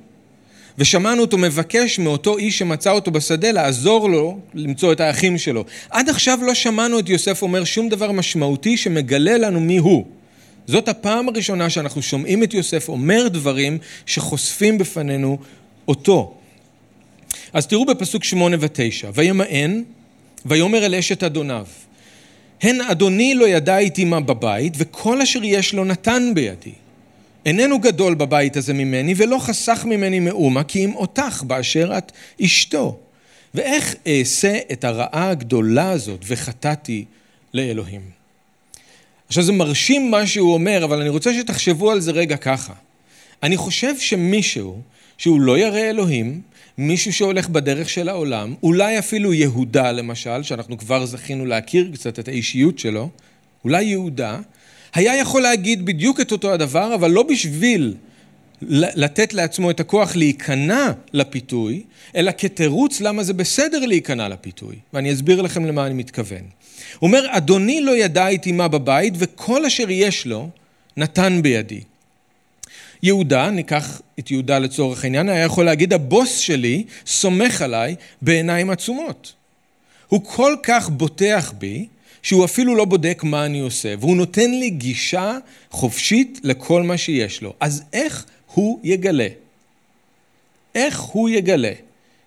ושמענו 0.78 1.22
אותו 1.22 1.38
מבקש 1.38 2.00
מאותו 2.00 2.38
איש 2.38 2.60
שמצא 2.60 2.92
אותו 2.92 3.12
בשדה 3.12 3.52
לעזור 3.52 4.10
לו 4.10 4.40
למצוא 4.54 4.92
את 4.92 5.00
האחים 5.00 5.38
שלו. 5.38 5.66
עד 5.90 6.10
עכשיו 6.10 6.40
לא 6.42 6.54
שמענו 6.54 7.00
את 7.00 7.10
יוסף 7.10 7.42
אומר 7.42 7.64
שום 7.64 7.90
דבר 7.90 8.12
משמעותי 8.12 8.78
שמגלה 8.78 9.38
לנו 9.38 9.60
מי 9.60 9.78
הוא. 9.78 10.06
זאת 10.68 10.88
הפעם 10.88 11.30
הראשונה 11.30 11.70
שאנחנו 11.70 12.02
שומעים 12.02 12.44
את 12.44 12.54
יוסף 12.54 12.90
אומר 12.90 13.28
דברים 13.28 13.78
שחושפים 14.06 14.78
בפנינו 14.78 15.38
אותו. 15.88 16.34
אז 17.54 17.68
תראו 17.68 17.86
בפסוק 17.86 18.24
שמונה 18.24 18.58
ותשע, 18.60 19.10
וימאן, 19.14 19.82
ויאמר 20.46 20.86
אל 20.86 20.96
אשת 20.96 21.24
אדוניו, 21.24 21.66
הן 22.62 22.82
אדוני 22.82 23.36
לא 23.36 23.48
ידע 23.48 23.78
איתי 23.78 24.06
מה 24.06 24.20
בבית, 24.20 24.74
וכל 24.78 25.22
אשר 25.22 25.40
יש 25.44 25.74
לו 25.74 25.86
נתן 25.86 26.32
בידי. 26.36 26.74
איננו 27.46 27.80
גדול 27.80 28.14
בבית 28.14 28.58
הזה 28.58 28.74
ממני, 28.74 29.14
ולא 29.18 29.38
חסך 29.40 29.86
ממני 29.86 30.20
מאומה, 30.20 30.64
כי 30.64 30.86
אם 30.86 30.96
אותך 30.96 31.44
באשר 31.48 31.98
את 31.98 32.12
אשתו. 32.42 33.00
ואיך 33.54 33.96
אעשה 34.08 34.58
את 34.72 34.84
הרעה 34.84 35.30
הגדולה 35.30 35.92
הזאת, 35.92 36.20
וחטאתי 36.28 37.06
לאלוהים. 37.54 38.02
עכשיו 39.28 39.44
זה 39.44 39.52
מרשים 39.52 40.12
מה 40.12 40.28
שהוא 40.28 40.54
אומר, 40.54 40.84
אבל 40.84 41.02
אני 41.02 41.10
רוצה 41.10 41.34
שתחשבו 41.34 41.92
על 41.92 42.00
זה 42.00 42.12
רגע 42.12 42.38
ככה. 42.38 42.74
אני 43.44 43.58
חושב 43.58 44.00
שמישהו 44.00 44.82
שהוא 45.18 45.42
לא 45.42 45.58
ירא 45.58 45.80
אלוהים, 45.80 46.42
מישהו 46.78 47.14
שהולך 47.14 47.50
בדרך 47.50 47.90
של 47.90 48.10
העולם, 48.10 48.54
אולי 48.64 49.00
אפילו 49.00 49.34
יהודה 49.34 49.92
למשל, 49.92 50.44
שאנחנו 50.44 50.78
כבר 50.78 51.06
זכינו 51.06 51.46
להכיר 51.46 51.90
קצת 51.94 52.20
את 52.20 52.28
האישיות 52.28 52.80
שלו, 52.80 53.10
אולי 53.64 53.84
יהודה, 53.84 54.40
היה 54.94 55.18
יכול 55.18 55.42
להגיד 55.42 55.86
בדיוק 55.86 56.22
את 56.22 56.32
אותו 56.32 56.54
הדבר, 56.54 56.96
אבל 56.96 57.12
לא 57.12 57.24
בשביל 57.24 57.96
לתת 58.72 59.34
לעצמו 59.34 59.72
את 59.72 59.80
הכוח 59.80 60.16
להיכנע 60.16 60.92
לפיתוי, 61.14 61.84
אלא 62.16 62.32
כתירוץ 62.38 63.02
למה 63.02 63.24
זה 63.24 63.34
בסדר 63.34 63.86
להיכנע 63.86 64.30
לפיתוי. 64.30 64.76
ואני 64.94 65.14
אסביר 65.14 65.42
לכם 65.42 65.66
למה 65.66 65.86
אני 65.86 65.94
מתכוון. 65.94 66.42
הוא 67.00 67.08
אומר, 67.08 67.26
אדוני 67.30 67.82
לא 67.82 67.96
ידע 67.96 68.28
איתי 68.28 68.52
מה 68.52 68.68
בבית, 68.68 69.14
וכל 69.18 69.66
אשר 69.66 69.90
יש 69.90 70.26
לו 70.26 70.50
נתן 70.98 71.40
בידי. 71.42 71.82
יהודה, 73.04 73.50
ניקח 73.50 74.02
את 74.20 74.32
יהודה 74.32 74.60
לצורך 74.60 75.04
העניין, 75.04 75.30
היה 75.30 75.44
יכול 75.44 75.66
להגיד, 75.66 75.94
הבוס 75.94 76.38
שלי 76.38 76.84
סומך 77.06 77.62
עליי 77.62 77.96
בעיניים 78.22 78.70
עצומות. 78.70 79.34
הוא 80.08 80.26
כל 80.26 80.56
כך 80.64 80.90
בוטח 80.90 81.54
בי, 81.58 81.88
שהוא 82.22 82.46
אפילו 82.46 82.76
לא 82.76 82.86
בודק 82.86 83.22
מה 83.24 83.46
אני 83.46 83.60
עושה, 83.60 83.94
והוא 84.00 84.16
נותן 84.16 84.52
לי 84.52 84.70
גישה 84.70 85.38
חופשית 85.72 86.40
לכל 86.44 86.84
מה 86.84 86.98
שיש 86.98 87.42
לו. 87.42 87.54
אז 87.60 87.84
איך 87.94 88.26
הוא 88.54 88.80
יגלה? 88.84 89.28
איך 90.76 91.00
הוא 91.00 91.30
יגלה 91.30 91.74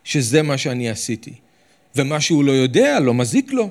שזה 0.04 0.42
מה 0.42 0.58
שאני 0.58 0.90
עשיתי? 0.90 1.32
ומה 1.96 2.20
שהוא 2.20 2.44
לא 2.44 2.52
יודע 2.52 3.00
לא 3.00 3.14
מזיק 3.14 3.52
לו. 3.52 3.70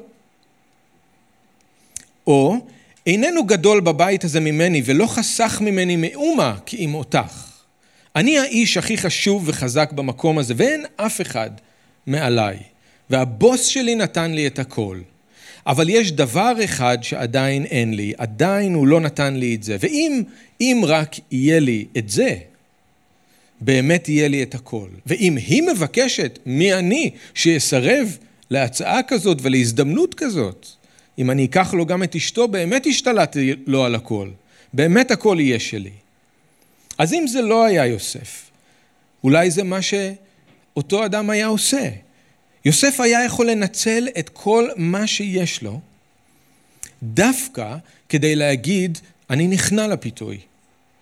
או 2.28 2.58
איננו 3.06 3.44
גדול 3.44 3.80
בבית 3.80 4.24
הזה 4.24 4.40
ממני, 4.40 4.82
ולא 4.86 5.06
חסך 5.08 5.58
ממני 5.62 5.96
מאומה 5.96 6.58
כי 6.66 6.78
אם 6.78 6.96
אותך. 6.96 7.52
אני 8.16 8.40
האיש 8.40 8.78
הכי 8.78 8.98
חשוב 8.98 9.44
וחזק 9.46 9.92
במקום 9.92 10.38
הזה, 10.38 10.54
ואין 10.58 10.86
אף 10.96 11.22
אחד 11.22 11.50
מעליי. 12.08 12.58
והבוס 13.10 13.66
שלי 13.66 13.96
נתן 13.96 14.32
לי 14.32 14.48
את 14.48 14.60
הכל. 14.60 15.00
אבל 15.68 15.90
יש 15.90 16.12
דבר 16.12 16.54
אחד 16.64 16.98
שעדיין 17.02 17.66
אין 17.66 17.94
לי, 17.94 18.14
עדיין 18.18 18.74
הוא 18.74 18.88
לא 18.88 19.00
נתן 19.00 19.36
לי 19.36 19.56
את 19.56 19.64
זה. 19.64 19.78
ואם 19.80 20.24
אם 20.62 20.82
רק 20.88 21.16
יהיה 21.32 21.60
לי 21.60 21.86
את 21.98 22.10
זה, 22.10 22.36
באמת 23.62 24.10
יהיה 24.10 24.28
לי 24.28 24.44
את 24.44 24.56
הכל. 24.56 24.88
ואם 25.06 25.38
היא 25.38 25.64
מבקשת, 25.64 26.40
מי 26.46 26.74
אני 26.74 27.12
שיסרב 27.34 28.18
להצעה 28.50 29.04
כזאת 29.04 29.38
ולהזדמנות 29.42 30.14
כזאת? 30.14 30.68
אם 31.18 31.32
אני 31.32 31.46
אקח 31.46 31.74
לו 31.74 31.86
גם 31.86 32.04
את 32.04 32.16
אשתו, 32.16 32.48
באמת 32.48 32.86
השתלטתי 32.86 33.54
לו 33.68 33.86
על 33.86 33.96
הכל. 33.96 34.30
באמת 34.74 35.12
הכל 35.12 35.38
יהיה 35.40 35.60
שלי. 35.60 35.92
אז 36.98 37.14
אם 37.14 37.28
זה 37.28 37.42
לא 37.42 37.66
היה 37.66 37.86
יוסף, 37.86 38.50
אולי 39.24 39.52
זה 39.52 39.64
מה 39.64 39.80
שאותו 39.82 41.06
אדם 41.06 41.30
היה 41.30 41.48
עושה. 41.48 41.90
יוסף 42.66 43.00
היה 43.00 43.26
יכול 43.26 43.50
לנצל 43.50 44.08
את 44.20 44.30
כל 44.30 44.70
מה 44.76 45.08
שיש 45.08 45.64
לו, 45.64 45.80
דווקא 47.04 47.76
כדי 48.10 48.36
להגיד, 48.36 48.98
אני 49.30 49.48
נכנע 49.48 49.88
לפיתוי, 49.88 50.38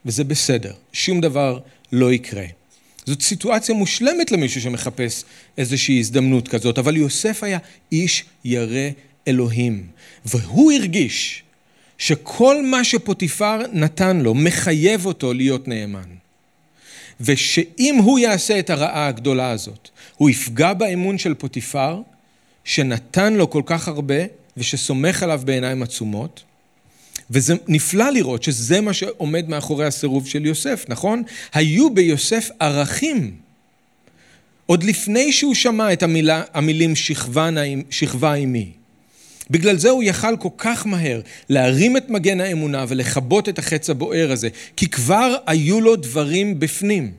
וזה 0.05 0.23
בסדר, 0.23 0.73
שום 0.93 1.21
דבר 1.21 1.59
לא 1.91 2.13
יקרה. 2.13 2.45
זאת 3.05 3.21
סיטואציה 3.21 3.75
מושלמת 3.75 4.31
למישהו 4.31 4.61
שמחפש 4.61 5.23
איזושהי 5.57 5.99
הזדמנות 5.99 6.47
כזאת, 6.47 6.77
אבל 6.77 6.97
יוסף 6.97 7.43
היה 7.43 7.57
איש 7.91 8.25
ירא 8.45 8.89
אלוהים, 9.27 9.87
והוא 10.25 10.71
הרגיש 10.71 11.43
שכל 11.97 12.65
מה 12.65 12.83
שפוטיפר 12.83 13.59
נתן 13.73 14.17
לו 14.17 14.33
מחייב 14.33 15.05
אותו 15.05 15.33
להיות 15.33 15.67
נאמן. 15.67 16.09
ושאם 17.21 17.95
הוא 18.03 18.19
יעשה 18.19 18.59
את 18.59 18.69
הרעה 18.69 19.07
הגדולה 19.07 19.51
הזאת, 19.51 19.89
הוא 20.17 20.29
יפגע 20.29 20.73
באמון 20.73 21.17
של 21.17 21.33
פוטיפר, 21.33 22.01
שנתן 22.63 23.33
לו 23.33 23.49
כל 23.49 23.61
כך 23.65 23.87
הרבה 23.87 24.15
ושסומך 24.57 25.23
עליו 25.23 25.41
בעיניים 25.45 25.83
עצומות, 25.83 26.43
וזה 27.31 27.53
נפלא 27.67 28.09
לראות 28.09 28.43
שזה 28.43 28.81
מה 28.81 28.93
שעומד 28.93 29.49
מאחורי 29.49 29.85
הסירוב 29.85 30.27
של 30.27 30.45
יוסף, 30.45 30.85
נכון? 30.87 31.23
היו 31.53 31.89
ביוסף 31.89 32.49
ערכים. 32.59 33.35
עוד 34.65 34.83
לפני 34.83 35.33
שהוא 35.33 35.55
שמע 35.55 35.93
את 35.93 36.03
המילה, 36.03 36.43
המילים 36.53 36.95
שכבה, 37.89 38.33
עימי. 38.33 38.71
בגלל 39.49 39.77
זה 39.77 39.89
הוא 39.89 40.03
יכל 40.03 40.37
כל 40.37 40.49
כך 40.57 40.87
מהר 40.87 41.21
להרים 41.49 41.97
את 41.97 42.09
מגן 42.09 42.41
האמונה 42.41 42.85
ולכבות 42.87 43.49
את 43.49 43.59
החץ 43.59 43.89
הבוער 43.89 44.31
הזה, 44.31 44.49
כי 44.77 44.87
כבר 44.87 45.35
היו 45.45 45.81
לו 45.81 45.95
דברים 45.95 46.59
בפנים. 46.59 47.11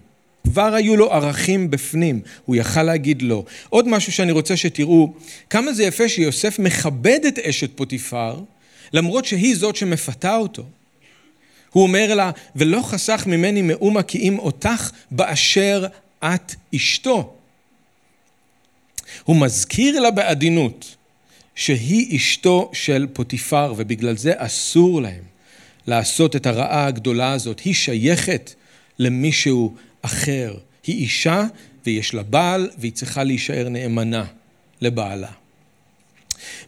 כבר 0.44 0.74
היו 0.74 0.96
לו 0.96 1.12
ערכים 1.12 1.70
בפנים, 1.70 2.20
הוא 2.44 2.56
יכל 2.56 2.82
להגיד 2.82 3.22
לא. 3.22 3.44
עוד 3.68 3.88
משהו 3.88 4.12
שאני 4.12 4.32
רוצה 4.32 4.56
שתראו, 4.56 5.12
כמה 5.50 5.72
זה 5.72 5.84
יפה 5.84 6.08
שיוסף 6.08 6.58
מכבד 6.58 7.20
את 7.28 7.38
אשת 7.38 7.70
פוטיפר, 7.76 8.40
למרות 8.92 9.24
שהיא 9.24 9.56
זאת 9.56 9.76
שמפתה 9.76 10.36
אותו. 10.36 10.64
הוא 11.70 11.82
אומר 11.82 12.14
לה, 12.14 12.30
ולא 12.56 12.82
חסך 12.82 13.24
ממני 13.26 13.62
מאומה 13.62 14.02
כי 14.02 14.18
אם 14.18 14.38
אותך 14.38 14.90
באשר 15.10 15.86
את 16.24 16.54
אשתו. 16.74 17.34
הוא 19.24 19.36
מזכיר 19.36 20.00
לה 20.00 20.10
בעדינות 20.10 20.96
שהיא 21.54 22.16
אשתו 22.16 22.70
של 22.72 23.06
פוטיפר, 23.12 23.74
ובגלל 23.76 24.16
זה 24.16 24.32
אסור 24.36 25.02
להם 25.02 25.22
לעשות 25.86 26.36
את 26.36 26.46
הרעה 26.46 26.86
הגדולה 26.86 27.32
הזאת. 27.32 27.60
היא 27.60 27.74
שייכת 27.74 28.54
למישהו 28.98 29.74
אחר. 30.02 30.54
היא 30.86 30.96
אישה 30.96 31.44
ויש 31.86 32.14
לה 32.14 32.22
בעל, 32.22 32.70
והיא 32.78 32.92
צריכה 32.92 33.24
להישאר 33.24 33.68
נאמנה 33.68 34.24
לבעלה. 34.80 35.30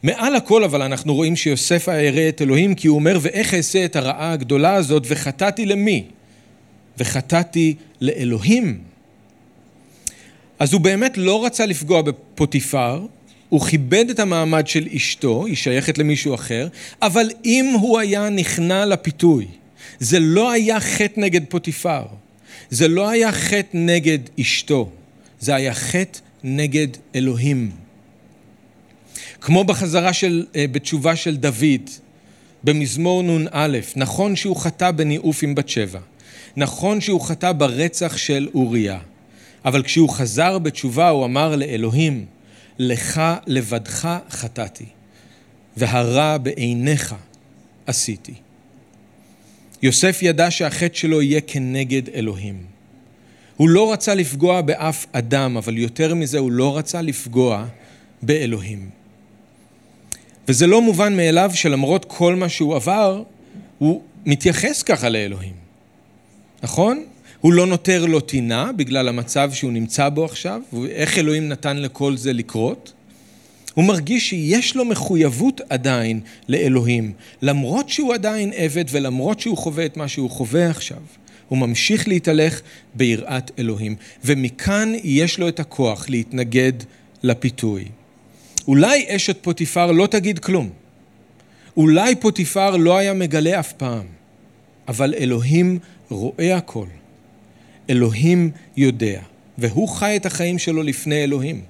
מעל 0.03 0.37
הכל 0.37 0.65
אבל 0.65 0.83
אנחנו 0.83 1.15
רואים 1.15 1.37
שיוסף 1.37 1.89
ירא 1.89 2.29
את 2.29 2.43
אלוהים 2.43 2.75
כי 2.75 2.89
הוא 2.89 2.99
אומר 2.99 3.19
ואיך 3.23 3.55
אעשה 3.55 3.85
את 3.85 3.97
הרעה 3.97 4.33
הגדולה 4.33 4.75
הזאת 4.75 5.03
וחטאתי 5.07 5.67
למי? 5.67 6.05
וחטאתי 6.99 7.75
לאלוהים. 8.01 8.81
אז 10.59 10.73
הוא 10.73 10.81
באמת 10.81 11.19
לא 11.19 11.45
רצה 11.45 11.67
לפגוע 11.67 12.03
בפוטיפר, 12.03 13.07
הוא 13.49 13.67
כיבד 13.67 14.11
את 14.11 14.19
המעמד 14.19 14.67
של 14.67 14.89
אשתו, 14.97 15.47
היא 15.47 15.57
שייכת 15.57 15.99
למישהו 15.99 16.35
אחר, 16.35 16.69
אבל 17.03 17.27
אם 17.45 17.77
הוא 17.81 17.99
היה 17.99 18.29
נכנע 18.29 18.87
לפיתוי, 18.87 19.47
זה 19.99 20.21
לא 20.21 20.51
היה 20.51 20.81
חטא 20.81 21.21
נגד 21.21 21.41
פוטיפר, 21.49 22.03
זה 22.71 22.89
לא 22.89 23.09
היה 23.09 23.33
חטא 23.33 23.69
נגד 23.73 24.19
אשתו, 24.41 24.91
זה 25.41 25.55
היה 25.55 25.75
חטא 25.75 26.19
נגד 26.45 26.89
אלוהים. 27.15 27.71
כמו 29.41 29.65
בחזרה 29.65 30.13
של, 30.13 30.47
אה, 30.57 30.65
בתשובה 30.73 31.17
של 31.17 31.37
דוד, 31.37 31.91
במזמור 32.65 33.23
נ"א, 33.23 33.79
נכון 33.97 34.37
שהוא 34.37 34.57
חטא 34.57 34.91
בניאוף 34.91 35.43
עם 35.43 35.55
בת 35.55 35.69
שבע, 35.69 36.01
נכון 36.57 37.01
שהוא 37.01 37.21
חטא 37.21 37.53
ברצח 37.53 38.17
של 38.17 38.49
אוריה, 38.55 38.99
אבל 39.65 39.83
כשהוא 39.83 40.09
חזר 40.09 40.59
בתשובה 40.59 41.09
הוא 41.09 41.25
אמר 41.25 41.57
לאלוהים, 41.57 42.25
לך 42.79 43.23
לבדך 43.47 44.19
חטאתי, 44.31 44.87
והרע 45.77 46.39
בעיניך 46.39 47.15
עשיתי. 47.87 48.35
יוסף 49.83 50.19
ידע 50.23 50.51
שהחטא 50.51 50.95
שלו 50.97 51.23
יהיה 51.23 51.41
כנגד 51.41 52.09
אלוהים. 52.09 52.65
הוא 53.57 53.69
לא 53.69 53.93
רצה 53.93 54.15
לפגוע 54.15 54.61
באף 54.61 55.07
אדם, 55.13 55.57
אבל 55.57 55.79
יותר 55.79 56.15
מזה 56.15 56.39
הוא 56.39 56.53
לא 56.53 56.79
רצה 56.79 57.03
לפגוע 57.03 57.67
באלוהים. 58.23 58.91
וזה 60.49 60.67
לא 60.67 60.83
מובן 60.83 61.17
מאליו 61.17 61.51
שלמרות 61.55 62.05
כל 62.09 62.35
מה 62.35 62.49
שהוא 62.49 62.77
עבר, 62.77 63.23
הוא 63.79 64.03
מתייחס 64.27 64.83
ככה 64.83 65.09
לאלוהים, 65.09 65.55
נכון? 66.63 67.05
הוא 67.47 67.53
לא 67.53 67.67
נותר 67.67 68.07
לו 68.07 68.21
טינה 68.21 68.71
בגלל 68.77 69.09
המצב 69.09 69.51
שהוא 69.53 69.73
נמצא 69.73 70.09
בו 70.09 70.25
עכשיו, 70.25 70.61
ואיך 70.73 71.19
אלוהים 71.19 71.49
נתן 71.49 71.77
לכל 71.77 72.17
זה 72.17 72.33
לקרות. 72.33 72.93
הוא 73.75 73.85
מרגיש 73.85 74.29
שיש 74.29 74.77
לו 74.77 74.85
מחויבות 74.85 75.61
עדיין 75.69 76.21
לאלוהים, 76.49 77.13
למרות 77.43 77.89
שהוא 77.89 78.15
עדיין 78.15 78.53
עבד 78.57 78.85
ולמרות 78.91 79.41
שהוא 79.41 79.57
חווה 79.57 79.87
את 79.87 79.97
מה 79.97 80.09
שהוא 80.09 80.31
חווה 80.31 80.71
עכשיו. 80.71 80.99
הוא 81.49 81.59
ממשיך 81.59 82.09
להתהלך 82.09 82.61
ביראת 82.95 83.51
אלוהים, 83.59 83.97
ומכאן 84.25 84.93
יש 85.05 85.39
לו 85.39 85.49
את 85.49 85.61
הכוח 85.61 86.09
להתנגד 86.09 86.73
לפיתוי. 87.23 87.85
אולי 88.69 89.05
אשת 89.09 89.37
פוטיפר 89.43 89.93
לא 89.93 90.07
תגיד 90.07 90.39
כלום. 90.39 90.71
אולי 91.77 92.17
פוטיפר 92.17 92.77
לא 92.77 92.97
היה 92.97 93.13
מגלה 93.13 93.61
אף 93.61 93.73
פעם, 93.73 94.07
אבל 94.89 95.15
אלוהים 95.15 95.79
רואה 96.09 96.57
הכל. 96.57 96.87
אלוהים 97.91 98.51
יודע, 98.77 99.21
והוא 99.59 99.89
חי 99.89 100.17
את 100.17 100.27
החיים 100.27 100.59
שלו 100.59 100.83
לפני 100.83 101.25
אלוהים. 101.25 101.61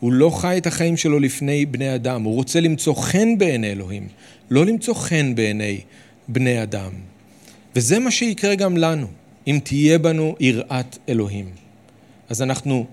הוא 0.00 0.12
לא 0.12 0.30
חי 0.30 0.58
את 0.58 0.66
החיים 0.66 0.96
שלו 0.96 1.18
לפני 1.18 1.66
בני 1.66 1.94
אדם, 1.94 2.22
הוא 2.22 2.34
רוצה 2.34 2.60
למצוא 2.60 2.94
חן 2.94 3.38
בעיני 3.38 3.72
אלוהים, 3.72 4.08
לא 4.50 4.66
למצוא 4.66 4.94
חן 4.94 5.34
בעיני 5.34 5.80
בני 6.28 6.62
אדם. 6.62 6.92
וזה 7.76 7.98
מה 7.98 8.10
שיקרה 8.10 8.54
גם 8.54 8.76
לנו, 8.76 9.06
אם 9.46 9.58
תהיה 9.64 9.98
בנו 9.98 10.36
יראת 10.40 10.98
אלוהים. 11.08 11.46
אז 12.28 12.42
אנחנו 12.42 12.86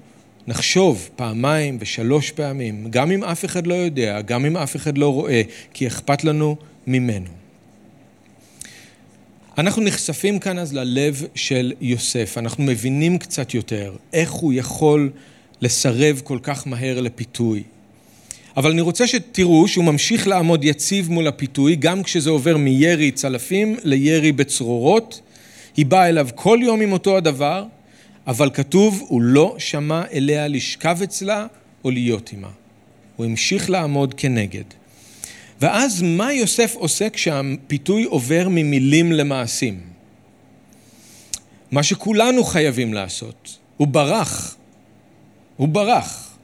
נחשוב 0.47 1.09
פעמיים 1.15 1.77
ושלוש 1.79 2.31
פעמים, 2.31 2.87
גם 2.89 3.11
אם 3.11 3.23
אף 3.23 3.45
אחד 3.45 3.67
לא 3.67 3.73
יודע, 3.73 4.21
גם 4.21 4.45
אם 4.45 4.57
אף 4.57 4.75
אחד 4.75 4.97
לא 4.97 5.13
רואה, 5.13 5.41
כי 5.73 5.87
אכפת 5.87 6.23
לנו 6.23 6.55
ממנו. 6.87 7.42
אנחנו 9.57 9.81
נחשפים 9.81 10.39
כאן 10.39 10.59
אז 10.59 10.73
ללב 10.73 11.23
של 11.35 11.73
יוסף, 11.81 12.37
אנחנו 12.37 12.63
מבינים 12.63 13.17
קצת 13.17 13.53
יותר 13.53 13.93
איך 14.13 14.31
הוא 14.31 14.53
יכול 14.53 15.09
לסרב 15.61 16.21
כל 16.23 16.39
כך 16.43 16.67
מהר 16.67 17.01
לפיתוי. 17.01 17.63
אבל 18.57 18.71
אני 18.71 18.81
רוצה 18.81 19.07
שתראו 19.07 19.67
שהוא 19.67 19.85
ממשיך 19.85 20.27
לעמוד 20.27 20.63
יציב 20.63 21.11
מול 21.11 21.27
הפיתוי, 21.27 21.75
גם 21.75 22.03
כשזה 22.03 22.29
עובר 22.29 22.57
מירי 22.57 23.11
צלפים 23.11 23.77
לירי 23.83 24.31
בצרורות. 24.31 25.21
היא 25.77 25.85
באה 25.85 26.09
אליו 26.09 26.27
כל 26.35 26.59
יום 26.61 26.81
עם 26.81 26.91
אותו 26.91 27.17
הדבר, 27.17 27.65
אבל 28.27 28.49
כתוב, 28.53 29.03
הוא 29.07 29.21
לא 29.21 29.55
שמע 29.57 30.01
אליה 30.13 30.47
לשכב 30.47 30.97
אצלה 31.03 31.45
או 31.83 31.91
להיות 31.91 32.29
עימה. 32.29 32.49
הוא 33.15 33.25
המשיך 33.25 33.69
לעמוד 33.69 34.13
כנגד. 34.13 34.63
ואז 35.63 36.01
מה 36.01 36.33
יוסף 36.33 36.75
עושה 36.75 37.09
כשהפיתוי 37.09 38.03
עובר 38.03 38.47
ממילים 38.49 39.11
למעשים? 39.11 39.79
מה 41.71 41.83
שכולנו 41.83 42.43
חייבים 42.43 42.93
לעשות, 42.93 43.57
הוא 43.77 43.87
ברח. 43.87 44.55
הוא 45.57 45.67
ברח. 45.67 46.37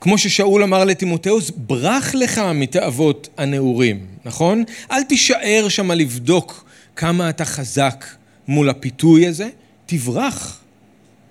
כמו 0.00 0.18
ששאול 0.18 0.62
אמר 0.62 0.84
לטימותאוס, 0.84 1.50
ברח 1.56 2.14
לך 2.14 2.38
מתאוות 2.38 3.28
הנעורים, 3.36 4.06
נכון? 4.24 4.64
אל 4.90 5.02
תישאר 5.02 5.66
שם 5.68 5.92
לבדוק 5.92 6.64
כמה 6.96 7.30
אתה 7.30 7.44
חזק 7.44 8.04
מול 8.48 8.68
הפיתוי 8.68 9.26
הזה, 9.26 9.48
תברח. 9.86 10.60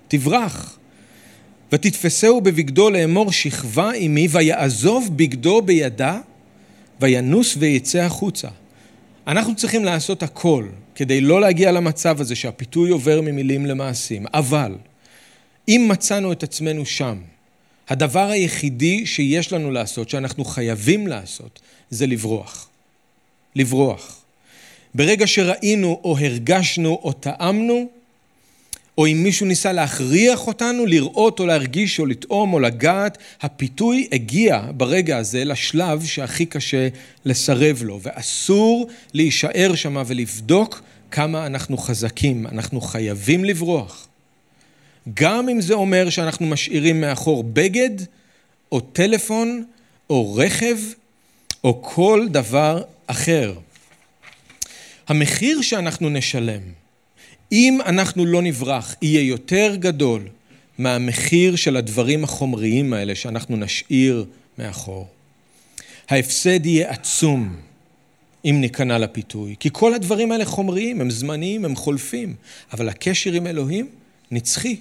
תברח. 0.07 0.77
ותתפסהו 1.71 2.41
בבגדו 2.41 2.89
לאמור 2.89 3.31
שכבה 3.31 3.91
עמי, 3.95 4.27
ויעזוב 4.31 5.09
בגדו 5.15 5.61
בידה, 5.61 6.19
וינוס 7.01 7.55
ויצא 7.59 7.99
החוצה. 7.99 8.47
אנחנו 9.27 9.55
צריכים 9.55 9.85
לעשות 9.85 10.23
הכל 10.23 10.67
כדי 10.95 11.21
לא 11.21 11.41
להגיע 11.41 11.71
למצב 11.71 12.21
הזה 12.21 12.35
שהפיתוי 12.35 12.89
עובר 12.89 13.21
ממילים 13.21 13.65
למעשים. 13.65 14.25
אבל 14.33 14.75
אם 15.67 15.85
מצאנו 15.89 16.31
את 16.31 16.43
עצמנו 16.43 16.85
שם, 16.85 17.17
הדבר 17.89 18.29
היחידי 18.29 19.05
שיש 19.05 19.53
לנו 19.53 19.71
לעשות, 19.71 20.09
שאנחנו 20.09 20.45
חייבים 20.45 21.07
לעשות, 21.07 21.59
זה 21.89 22.07
לברוח. 22.07 22.69
לברוח. 23.55 24.21
ברגע 24.95 25.27
שראינו 25.27 26.01
או 26.03 26.17
הרגשנו 26.17 26.99
או 27.03 27.13
טעמנו, 27.13 27.89
או 28.97 29.07
אם 29.07 29.23
מישהו 29.23 29.45
ניסה 29.45 29.73
להכריח 29.73 30.47
אותנו 30.47 30.85
לראות 30.85 31.39
או 31.39 31.45
להרגיש 31.45 31.99
או 31.99 32.05
לטעום 32.05 32.53
או 32.53 32.59
לגעת, 32.59 33.17
הפיתוי 33.41 34.07
הגיע 34.11 34.61
ברגע 34.77 35.17
הזה 35.17 35.45
לשלב 35.45 36.05
שהכי 36.05 36.45
קשה 36.45 36.87
לסרב 37.25 37.83
לו, 37.83 37.99
ואסור 38.03 38.87
להישאר 39.13 39.75
שם 39.75 40.03
ולבדוק 40.07 40.81
כמה 41.11 41.45
אנחנו 41.45 41.77
חזקים, 41.77 42.47
אנחנו 42.47 42.81
חייבים 42.81 43.45
לברוח. 43.45 44.07
גם 45.13 45.49
אם 45.49 45.61
זה 45.61 45.73
אומר 45.73 46.09
שאנחנו 46.09 46.45
משאירים 46.45 47.01
מאחור 47.01 47.43
בגד, 47.43 47.91
או 48.71 48.79
טלפון, 48.79 49.63
או 50.09 50.35
רכב, 50.35 50.77
או 51.63 51.81
כל 51.81 52.27
דבר 52.31 52.83
אחר. 53.07 53.53
המחיר 55.07 55.61
שאנחנו 55.61 56.09
נשלם, 56.09 56.61
אם 57.51 57.79
אנחנו 57.85 58.25
לא 58.25 58.41
נברח, 58.41 58.95
יהיה 59.01 59.21
יותר 59.21 59.75
גדול 59.75 60.27
מהמחיר 60.77 61.55
של 61.55 61.77
הדברים 61.77 62.23
החומריים 62.23 62.93
האלה 62.93 63.15
שאנחנו 63.15 63.57
נשאיר 63.57 64.25
מאחור. 64.57 65.07
ההפסד 66.09 66.65
יהיה 66.65 66.91
עצום 66.91 67.55
אם 68.45 68.57
ניכנע 68.61 68.97
לפיתוי, 68.97 69.55
כי 69.59 69.69
כל 69.73 69.93
הדברים 69.93 70.31
האלה 70.31 70.45
חומריים, 70.45 71.01
הם 71.01 71.09
זמניים, 71.09 71.65
הם 71.65 71.75
חולפים, 71.75 72.35
אבל 72.73 72.89
הקשר 72.89 73.33
עם 73.33 73.47
אלוהים 73.47 73.89
נצחי. 74.31 74.79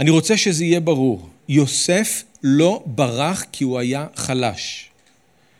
אני 0.00 0.10
רוצה 0.10 0.36
שזה 0.36 0.64
יהיה 0.64 0.80
ברור, 0.80 1.28
יוסף 1.48 2.22
לא 2.42 2.82
ברח 2.86 3.44
כי 3.52 3.64
הוא 3.64 3.78
היה 3.78 4.06
חלש, 4.16 4.90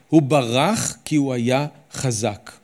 הוא 0.09 0.23
ברח 0.23 0.97
כי 1.05 1.17
הוא 1.17 1.33
היה 1.33 1.67
חזק. 1.93 2.58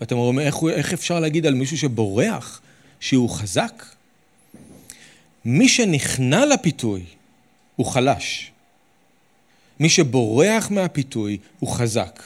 ואתם 0.00 0.16
אומרים, 0.16 0.46
איך, 0.46 0.56
איך 0.72 0.92
אפשר 0.92 1.20
להגיד 1.20 1.46
על 1.46 1.54
מישהו 1.54 1.78
שבורח 1.78 2.60
שהוא 3.00 3.30
חזק? 3.30 3.84
מי 5.44 5.68
שנכנע 5.68 6.46
לפיתוי 6.46 7.04
הוא 7.76 7.86
חלש. 7.86 8.50
מי 9.80 9.88
שבורח 9.88 10.70
מהפיתוי 10.70 11.38
הוא 11.58 11.70
חזק. 11.70 12.22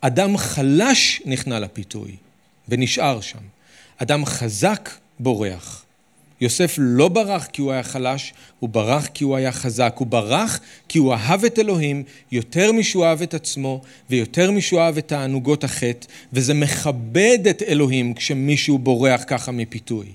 אדם 0.00 0.36
חלש 0.36 1.22
נכנע 1.24 1.60
לפיתוי 1.60 2.16
ונשאר 2.68 3.20
שם. 3.20 3.38
אדם 3.96 4.24
חזק 4.24 4.90
בורח. 5.20 5.85
יוסף 6.40 6.74
לא 6.78 7.08
ברח 7.08 7.46
כי 7.52 7.62
הוא 7.62 7.72
היה 7.72 7.82
חלש, 7.82 8.34
הוא 8.60 8.68
ברח 8.68 9.06
כי 9.14 9.24
הוא 9.24 9.36
היה 9.36 9.52
חזק. 9.52 9.94
הוא 9.98 10.06
ברח 10.06 10.60
כי 10.88 10.98
הוא 10.98 11.14
אהב 11.14 11.44
את 11.44 11.58
אלוהים 11.58 12.02
יותר 12.32 12.72
משהוא 12.72 13.04
אהב 13.04 13.22
את 13.22 13.34
עצמו 13.34 13.80
ויותר 14.10 14.50
משהוא 14.50 14.80
אהב 14.80 14.98
את 14.98 15.08
תענוגות 15.08 15.64
החטא, 15.64 16.06
וזה 16.32 16.54
מכבד 16.54 17.38
את 17.50 17.62
אלוהים 17.62 18.14
כשמישהו 18.14 18.78
בורח 18.78 19.24
ככה 19.26 19.52
מפיתוי. 19.52 20.06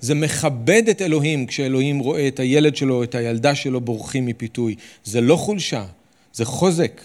זה 0.00 0.14
מכבד 0.14 0.88
את 0.88 1.02
אלוהים 1.02 1.46
כשאלוהים 1.46 1.98
רואה 1.98 2.28
את 2.28 2.40
הילד 2.40 2.76
שלו 2.76 2.94
או 2.94 3.02
את 3.02 3.14
הילדה 3.14 3.54
שלו 3.54 3.80
בורחים 3.80 4.26
מפיתוי. 4.26 4.74
זה 5.04 5.20
לא 5.20 5.36
חולשה, 5.36 5.84
זה 6.32 6.44
חוזק. 6.44 7.00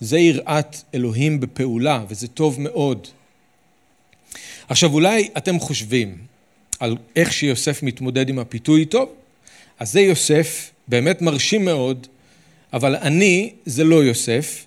זה 0.00 0.18
יראת 0.18 0.76
אלוהים 0.94 1.40
בפעולה, 1.40 2.04
וזה 2.08 2.28
טוב 2.28 2.60
מאוד. 2.60 3.06
עכשיו 4.68 4.92
אולי 4.92 5.28
אתם 5.36 5.58
חושבים, 5.58 6.16
על 6.80 6.96
איך 7.16 7.32
שיוסף 7.32 7.82
מתמודד 7.82 8.28
עם 8.28 8.38
הפיתוי 8.38 8.84
טוב. 8.84 9.08
אז 9.78 9.92
זה 9.92 10.00
יוסף, 10.00 10.70
באמת 10.88 11.22
מרשים 11.22 11.64
מאוד, 11.64 12.06
אבל 12.72 12.96
אני 12.96 13.52
זה 13.66 13.84
לא 13.84 14.04
יוסף, 14.04 14.66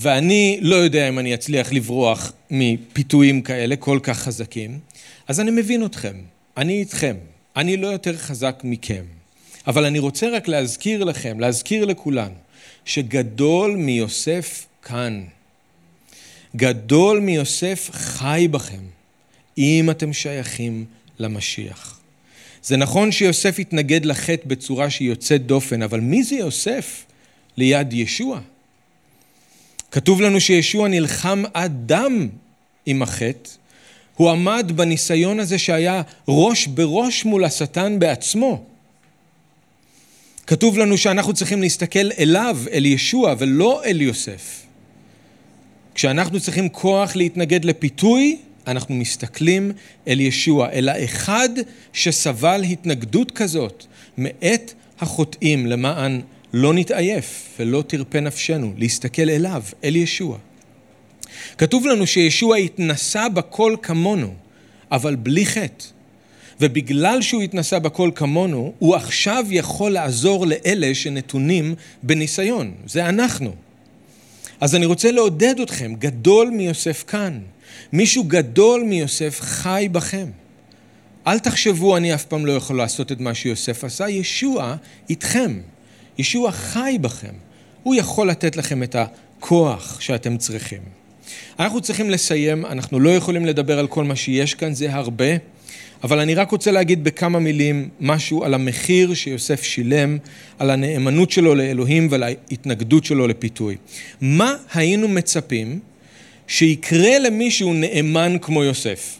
ואני 0.00 0.58
לא 0.60 0.76
יודע 0.76 1.08
אם 1.08 1.18
אני 1.18 1.34
אצליח 1.34 1.72
לברוח 1.72 2.32
מפיתויים 2.50 3.42
כאלה 3.42 3.76
כל 3.76 3.98
כך 4.02 4.18
חזקים, 4.18 4.78
אז 5.28 5.40
אני 5.40 5.50
מבין 5.50 5.84
אתכם, 5.84 6.16
אני 6.56 6.80
איתכם, 6.80 7.16
אני 7.56 7.76
לא 7.76 7.86
יותר 7.86 8.16
חזק 8.16 8.60
מכם. 8.64 9.04
אבל 9.66 9.84
אני 9.84 9.98
רוצה 9.98 10.28
רק 10.28 10.48
להזכיר 10.48 11.04
לכם, 11.04 11.40
להזכיר 11.40 11.84
לכולנו, 11.84 12.34
שגדול 12.84 13.76
מיוסף 13.76 14.66
כאן. 14.82 15.24
גדול 16.56 17.20
מיוסף 17.20 17.90
חי 17.92 18.48
בכם, 18.50 18.82
אם 19.58 19.90
אתם 19.90 20.12
שייכים 20.12 20.84
למשיח. 21.18 22.00
זה 22.62 22.76
נכון 22.76 23.12
שיוסף 23.12 23.58
התנגד 23.58 24.04
לחטא 24.04 24.42
בצורה 24.46 24.90
שהיא 24.90 25.08
יוצאת 25.08 25.46
דופן, 25.46 25.82
אבל 25.82 26.00
מי 26.00 26.22
זה 26.22 26.34
יוסף 26.34 27.04
ליד 27.56 27.92
ישוע? 27.92 28.40
כתוב 29.90 30.20
לנו 30.20 30.40
שישוע 30.40 30.88
נלחם 30.88 31.42
עד 31.54 31.72
דם 31.86 32.28
עם 32.86 33.02
החטא. 33.02 33.50
הוא 34.16 34.30
עמד 34.30 34.72
בניסיון 34.74 35.40
הזה 35.40 35.58
שהיה 35.58 36.02
ראש 36.28 36.66
בראש 36.66 37.24
מול 37.24 37.44
השטן 37.44 37.98
בעצמו. 37.98 38.64
כתוב 40.46 40.78
לנו 40.78 40.98
שאנחנו 40.98 41.34
צריכים 41.34 41.62
להסתכל 41.62 42.10
אליו, 42.18 42.58
אל 42.72 42.86
ישוע, 42.86 43.34
ולא 43.38 43.84
אל 43.84 44.02
יוסף. 44.02 44.62
כשאנחנו 45.94 46.40
צריכים 46.40 46.68
כוח 46.68 47.16
להתנגד 47.16 47.64
לפיתוי, 47.64 48.38
אנחנו 48.66 48.94
מסתכלים 48.94 49.72
אל 50.08 50.20
ישוע, 50.20 50.70
אל 50.70 50.88
האחד 50.88 51.48
שסבל 51.92 52.62
התנגדות 52.62 53.30
כזאת 53.30 53.84
מאת 54.18 54.72
החוטאים 55.00 55.66
למען 55.66 56.20
לא 56.52 56.74
נתעייף 56.74 57.56
ולא 57.58 57.84
תרפה 57.86 58.20
נפשנו, 58.20 58.72
להסתכל 58.76 59.30
אליו, 59.30 59.62
אל 59.84 59.96
ישוע. 59.96 60.38
כתוב 61.58 61.86
לנו 61.86 62.06
שישוע 62.06 62.56
התנסה 62.56 63.28
בכל 63.28 63.76
כמונו, 63.82 64.34
אבל 64.92 65.16
בלי 65.16 65.46
חטא. 65.46 65.84
ובגלל 66.60 67.22
שהוא 67.22 67.42
התנסה 67.42 67.78
בכל 67.78 68.10
כמונו, 68.14 68.72
הוא 68.78 68.94
עכשיו 68.94 69.44
יכול 69.50 69.92
לעזור 69.92 70.46
לאלה 70.46 70.94
שנתונים 70.94 71.74
בניסיון. 72.02 72.74
זה 72.86 73.08
אנחנו. 73.08 73.54
אז 74.60 74.74
אני 74.74 74.86
רוצה 74.86 75.12
לעודד 75.12 75.60
אתכם, 75.60 75.94
גדול 75.98 76.50
מיוסף 76.50 77.04
כאן. 77.06 77.40
מישהו 77.92 78.24
גדול 78.24 78.82
מיוסף 78.82 79.40
חי 79.40 79.88
בכם. 79.92 80.26
אל 81.26 81.38
תחשבו, 81.38 81.96
אני 81.96 82.14
אף 82.14 82.24
פעם 82.24 82.46
לא 82.46 82.52
יכול 82.52 82.76
לעשות 82.76 83.12
את 83.12 83.20
מה 83.20 83.34
שיוסף 83.34 83.84
עשה, 83.84 84.08
ישוע 84.08 84.76
איתכם. 85.10 85.60
ישוע 86.18 86.52
חי 86.52 86.96
בכם. 87.00 87.34
הוא 87.82 87.94
יכול 87.94 88.30
לתת 88.30 88.56
לכם 88.56 88.82
את 88.82 88.96
הכוח 88.98 90.00
שאתם 90.00 90.36
צריכים. 90.36 90.80
אנחנו 91.58 91.80
צריכים 91.80 92.10
לסיים, 92.10 92.66
אנחנו 92.66 93.00
לא 93.00 93.10
יכולים 93.10 93.46
לדבר 93.46 93.78
על 93.78 93.86
כל 93.86 94.04
מה 94.04 94.16
שיש 94.16 94.54
כאן, 94.54 94.74
זה 94.74 94.94
הרבה, 94.94 95.24
אבל 96.04 96.18
אני 96.20 96.34
רק 96.34 96.50
רוצה 96.50 96.70
להגיד 96.70 97.04
בכמה 97.04 97.38
מילים 97.38 97.88
משהו 98.00 98.44
על 98.44 98.54
המחיר 98.54 99.14
שיוסף 99.14 99.62
שילם, 99.62 100.18
על 100.58 100.70
הנאמנות 100.70 101.30
שלו 101.30 101.54
לאלוהים 101.54 102.08
ועל 102.10 102.22
ההתנגדות 102.22 103.04
שלו 103.04 103.26
לפיתוי. 103.26 103.76
מה 104.20 104.54
היינו 104.74 105.08
מצפים 105.08 105.80
שיקרה 106.46 107.18
למישהו 107.18 107.74
נאמן 107.74 108.36
כמו 108.42 108.64
יוסף? 108.64 109.18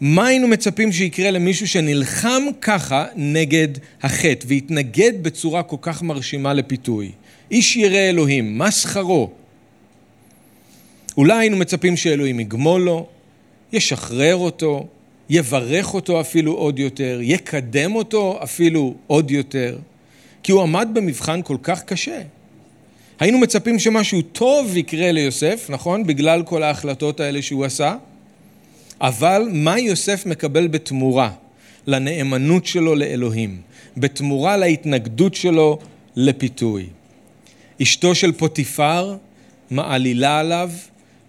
מה 0.00 0.26
היינו 0.26 0.48
מצפים 0.48 0.92
שיקרה 0.92 1.30
למישהו 1.30 1.68
שנלחם 1.68 2.42
ככה 2.60 3.06
נגד 3.16 3.68
החטא 4.02 4.46
והתנגד 4.48 5.12
בצורה 5.22 5.62
כל 5.62 5.76
כך 5.80 6.02
מרשימה 6.02 6.54
לפיתוי? 6.54 7.12
איש 7.50 7.76
ירא 7.76 7.98
אלוהים, 7.98 8.58
מה 8.58 8.70
שכרו? 8.70 9.30
אולי 11.16 11.38
היינו 11.38 11.56
מצפים 11.56 11.96
שאלוהים 11.96 12.40
יגמול 12.40 12.80
לו, 12.82 13.06
ישחרר 13.72 14.36
אותו, 14.36 14.86
יברך 15.30 15.94
אותו 15.94 16.20
אפילו 16.20 16.52
עוד 16.52 16.78
יותר, 16.78 17.18
יקדם 17.22 17.94
אותו 17.94 18.38
אפילו 18.42 18.94
עוד 19.06 19.30
יותר, 19.30 19.78
כי 20.42 20.52
הוא 20.52 20.62
עמד 20.62 20.88
במבחן 20.92 21.42
כל 21.42 21.56
כך 21.62 21.82
קשה. 21.82 22.20
היינו 23.20 23.38
מצפים 23.38 23.78
שמשהו 23.78 24.22
טוב 24.22 24.76
יקרה 24.76 25.12
ליוסף, 25.12 25.66
נכון? 25.68 26.06
בגלל 26.06 26.42
כל 26.42 26.62
ההחלטות 26.62 27.20
האלה 27.20 27.42
שהוא 27.42 27.64
עשה. 27.64 27.96
אבל 29.00 29.48
מה 29.52 29.78
יוסף 29.78 30.26
מקבל 30.26 30.66
בתמורה 30.66 31.30
לנאמנות 31.86 32.66
שלו 32.66 32.94
לאלוהים? 32.94 33.60
בתמורה 33.96 34.56
להתנגדות 34.56 35.34
שלו 35.34 35.78
לפיתוי. 36.16 36.86
אשתו 37.82 38.14
של 38.14 38.32
פוטיפר 38.32 39.16
מעלילה 39.70 40.38
עליו 40.38 40.70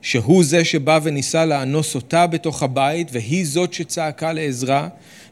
שהוא 0.01 0.43
זה 0.43 0.65
שבא 0.65 0.99
וניסה 1.03 1.45
לאנוס 1.45 1.95
אותה 1.95 2.27
בתוך 2.27 2.63
הבית 2.63 3.07
והיא 3.11 3.45
זאת 3.45 3.73
שצעקה 3.73 4.33
לעזרה 4.33 4.87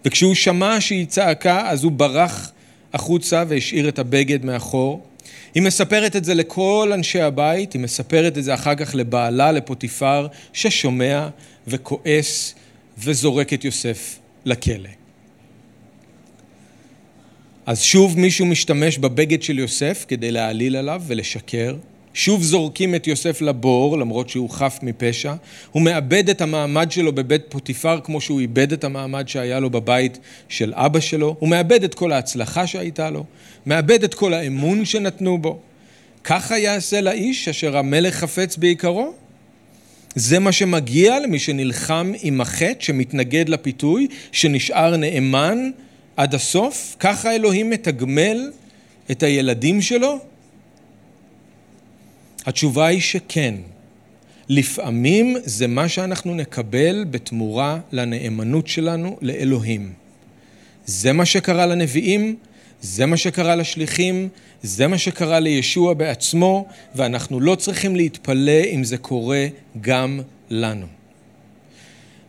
וכשהוא 0.05 0.35
שמע 0.35 0.81
שהיא 0.81 1.05
צעקה 1.05 1.69
אז 1.69 1.83
הוא 1.83 1.91
ברח 1.91 2.51
החוצה 2.93 3.43
והשאיר 3.47 3.89
את 3.89 3.99
הבגד 3.99 4.45
מאחור 4.45 5.03
היא 5.53 5.63
מספרת 5.63 6.15
את 6.15 6.25
זה 6.25 6.33
לכל 6.33 6.91
אנשי 6.93 7.21
הבית, 7.21 7.73
היא 7.73 7.81
מספרת 7.81 8.37
את 8.37 8.43
זה 8.43 8.53
אחר 8.53 8.75
כך 8.75 8.95
לבעלה, 8.95 9.51
לפוטיפר, 9.51 10.27
ששומע 10.53 11.27
וכועס 11.67 12.55
וזורק 12.97 13.53
את 13.53 13.65
יוסף 13.65 14.19
לכלא. 14.45 14.89
אז 17.65 17.81
שוב 17.81 18.19
מישהו 18.19 18.45
משתמש 18.45 18.97
בבגד 18.97 19.43
של 19.43 19.59
יוסף 19.59 20.05
כדי 20.07 20.31
להעליל 20.31 20.75
עליו 20.75 21.01
ולשקר. 21.07 21.75
שוב 22.13 22.43
זורקים 22.43 22.95
את 22.95 23.07
יוסף 23.07 23.41
לבור, 23.41 23.97
למרות 23.97 24.29
שהוא 24.29 24.49
חף 24.49 24.79
מפשע. 24.81 25.33
הוא 25.71 25.81
מאבד 25.81 26.29
את 26.29 26.41
המעמד 26.41 26.91
שלו 26.91 27.11
בבית 27.15 27.41
פוטיפר, 27.49 27.99
כמו 28.03 28.21
שהוא 28.21 28.39
איבד 28.39 28.73
את 28.73 28.83
המעמד 28.83 29.27
שהיה 29.27 29.59
לו 29.59 29.69
בבית 29.69 30.19
של 30.49 30.73
אבא 30.75 30.99
שלו. 30.99 31.35
הוא 31.39 31.49
מאבד 31.49 31.83
את 31.83 31.93
כל 31.93 32.11
ההצלחה 32.11 32.67
שהייתה 32.67 33.09
לו, 33.09 33.25
מאבד 33.65 34.03
את 34.03 34.13
כל 34.13 34.33
האמון 34.33 34.85
שנתנו 34.85 35.37
בו. 35.37 35.59
ככה 36.23 36.57
יעשה 36.57 37.01
לאיש 37.01 37.47
אשר 37.47 37.77
המלך 37.77 38.15
חפץ 38.15 38.57
בעיקרו? 38.57 39.13
זה 40.15 40.39
מה 40.39 40.51
שמגיע 40.51 41.19
למי 41.19 41.39
שנלחם 41.39 42.11
עם 42.21 42.41
החטא, 42.41 42.79
שמתנגד 42.79 43.49
לפיתוי, 43.49 44.07
שנשאר 44.31 44.97
נאמן 44.97 45.69
עד 46.17 46.35
הסוף? 46.35 46.95
ככה 46.99 47.35
אלוהים 47.35 47.69
מתגמל 47.69 48.51
את 49.11 49.23
הילדים 49.23 49.81
שלו? 49.81 50.32
התשובה 52.45 52.85
היא 52.85 53.01
שכן. 53.01 53.55
לפעמים 54.49 55.35
זה 55.43 55.67
מה 55.67 55.89
שאנחנו 55.89 56.35
נקבל 56.35 57.05
בתמורה 57.11 57.79
לנאמנות 57.91 58.67
שלנו 58.67 59.17
לאלוהים. 59.21 59.93
זה 60.85 61.13
מה 61.13 61.25
שקרה 61.25 61.65
לנביאים, 61.65 62.35
זה 62.81 63.05
מה 63.05 63.17
שקרה 63.17 63.55
לשליחים, 63.55 64.29
זה 64.63 64.87
מה 64.87 64.97
שקרה 64.97 65.39
לישוע 65.39 65.93
בעצמו, 65.93 66.67
ואנחנו 66.95 67.39
לא 67.39 67.55
צריכים 67.55 67.95
להתפלא 67.95 68.61
אם 68.71 68.83
זה 68.83 68.97
קורה 68.97 69.47
גם 69.81 70.19
לנו. 70.49 70.85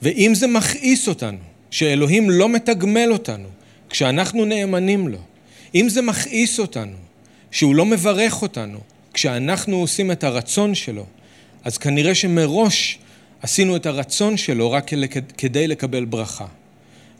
ואם 0.03 0.33
זה 0.35 0.47
מכעיס 0.47 1.09
אותנו, 1.09 1.39
שאלוהים 1.71 2.31
לא 2.31 2.49
מתגמל 2.49 3.09
אותנו 3.13 3.49
כשאנחנו 3.91 4.45
נאמנים 4.45 5.09
לו, 5.09 5.19
אם 5.75 5.89
זה 5.89 6.03
מכעיס 6.03 6.59
אותנו 6.59 6.97
שהוא 7.51 7.75
לא 7.75 7.85
מברך 7.85 8.43
אותנו 8.43 8.79
כשאנחנו 9.15 9.77
עושים 9.77 10.13
את 10.13 10.25
הרצון 10.25 10.75
שלו, 10.75 11.07
אז 11.65 11.79
כנראה 11.79 12.15
שמראש 12.15 12.99
עשינו 13.43 13.77
את 13.77 13.87
הרצון 13.87 14.37
שלו 14.37 14.71
רק 14.71 14.91
כדי 15.39 15.69
לקבל 15.69 16.05
ברכה. 16.05 16.47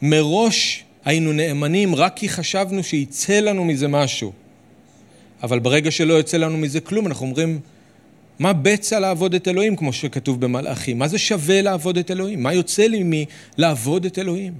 מראש 0.01 0.83
היינו 1.05 1.33
נאמנים 1.33 1.95
רק 1.95 2.13
כי 2.15 2.29
חשבנו 2.29 2.83
שיצא 2.83 3.39
לנו 3.39 3.65
מזה 3.65 3.87
משהו. 3.87 4.31
אבל 5.43 5.59
ברגע 5.59 5.91
שלא 5.91 6.13
יוצא 6.13 6.37
לנו 6.37 6.57
מזה 6.57 6.79
כלום, 6.79 7.07
אנחנו 7.07 7.25
אומרים, 7.25 7.59
מה 8.39 8.53
בצע 8.53 8.99
לעבוד 8.99 9.35
את 9.35 9.47
אלוהים, 9.47 9.75
כמו 9.75 9.93
שכתוב 9.93 10.41
במלאכים? 10.41 10.99
מה 10.99 11.07
זה 11.07 11.17
שווה 11.17 11.61
לעבוד 11.61 11.97
את 11.97 12.11
אלוהים? 12.11 12.43
מה 12.43 12.53
יוצא 12.53 12.83
לי 12.87 13.25
מלעבוד 13.57 14.05
את 14.05 14.19
אלוהים? 14.19 14.53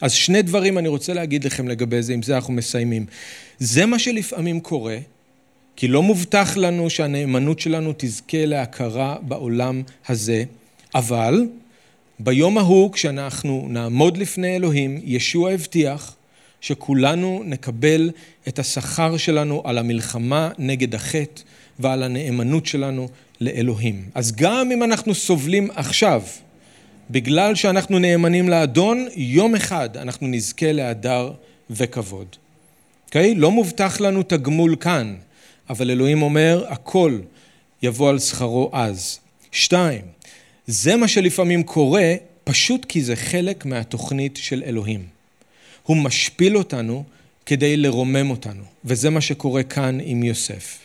אז 0.00 0.12
שני 0.12 0.42
דברים 0.42 0.78
אני 0.78 0.88
רוצה 0.88 1.14
להגיד 1.14 1.44
לכם 1.44 1.68
לגבי 1.68 2.02
זה, 2.02 2.12
עם 2.12 2.22
זה 2.22 2.36
אנחנו 2.36 2.52
מסיימים. 2.52 3.06
זה 3.58 3.86
מה 3.86 3.98
שלפעמים 3.98 4.60
קורה, 4.60 4.98
כי 5.78 5.88
לא 5.88 6.02
מובטח 6.02 6.56
לנו 6.56 6.90
שהנאמנות 6.90 7.60
שלנו 7.60 7.92
תזכה 7.96 8.46
להכרה 8.46 9.16
בעולם 9.22 9.82
הזה, 10.08 10.44
אבל 10.94 11.46
ביום 12.18 12.58
ההוא, 12.58 12.92
כשאנחנו 12.92 13.66
נעמוד 13.70 14.16
לפני 14.16 14.56
אלוהים, 14.56 15.00
ישוע 15.04 15.50
הבטיח 15.50 16.16
שכולנו 16.60 17.42
נקבל 17.44 18.10
את 18.48 18.58
השכר 18.58 19.16
שלנו 19.16 19.62
על 19.64 19.78
המלחמה 19.78 20.50
נגד 20.58 20.94
החטא 20.94 21.42
ועל 21.78 22.02
הנאמנות 22.02 22.66
שלנו 22.66 23.08
לאלוהים. 23.40 24.04
אז 24.14 24.32
גם 24.36 24.70
אם 24.72 24.82
אנחנו 24.82 25.14
סובלים 25.14 25.68
עכשיו, 25.74 26.22
בגלל 27.10 27.54
שאנחנו 27.54 27.98
נאמנים 27.98 28.48
לאדון, 28.48 29.06
יום 29.16 29.54
אחד 29.54 29.96
אנחנו 29.96 30.26
נזכה 30.26 30.72
להדר 30.72 31.32
וכבוד. 31.70 32.36
אוקיי? 33.06 33.32
Okay? 33.32 33.38
לא 33.38 33.50
מובטח 33.50 34.00
לנו 34.00 34.22
תגמול 34.22 34.76
כאן, 34.80 35.14
אבל 35.70 35.90
אלוהים 35.90 36.22
אומר, 36.22 36.64
הכל 36.68 37.18
יבוא 37.82 38.08
על 38.08 38.18
שכרו 38.18 38.70
אז. 38.72 39.18
שתיים, 39.52 40.02
זה 40.66 40.96
מה 40.96 41.08
שלפעמים 41.08 41.62
קורה, 41.62 42.14
פשוט 42.44 42.84
כי 42.84 43.02
זה 43.02 43.16
חלק 43.16 43.66
מהתוכנית 43.66 44.36
של 44.36 44.62
אלוהים. 44.66 45.06
הוא 45.82 45.96
משפיל 45.96 46.56
אותנו 46.56 47.04
כדי 47.46 47.76
לרומם 47.76 48.30
אותנו, 48.30 48.62
וזה 48.84 49.10
מה 49.10 49.20
שקורה 49.20 49.62
כאן 49.62 49.98
עם 50.02 50.22
יוסף. 50.22 50.78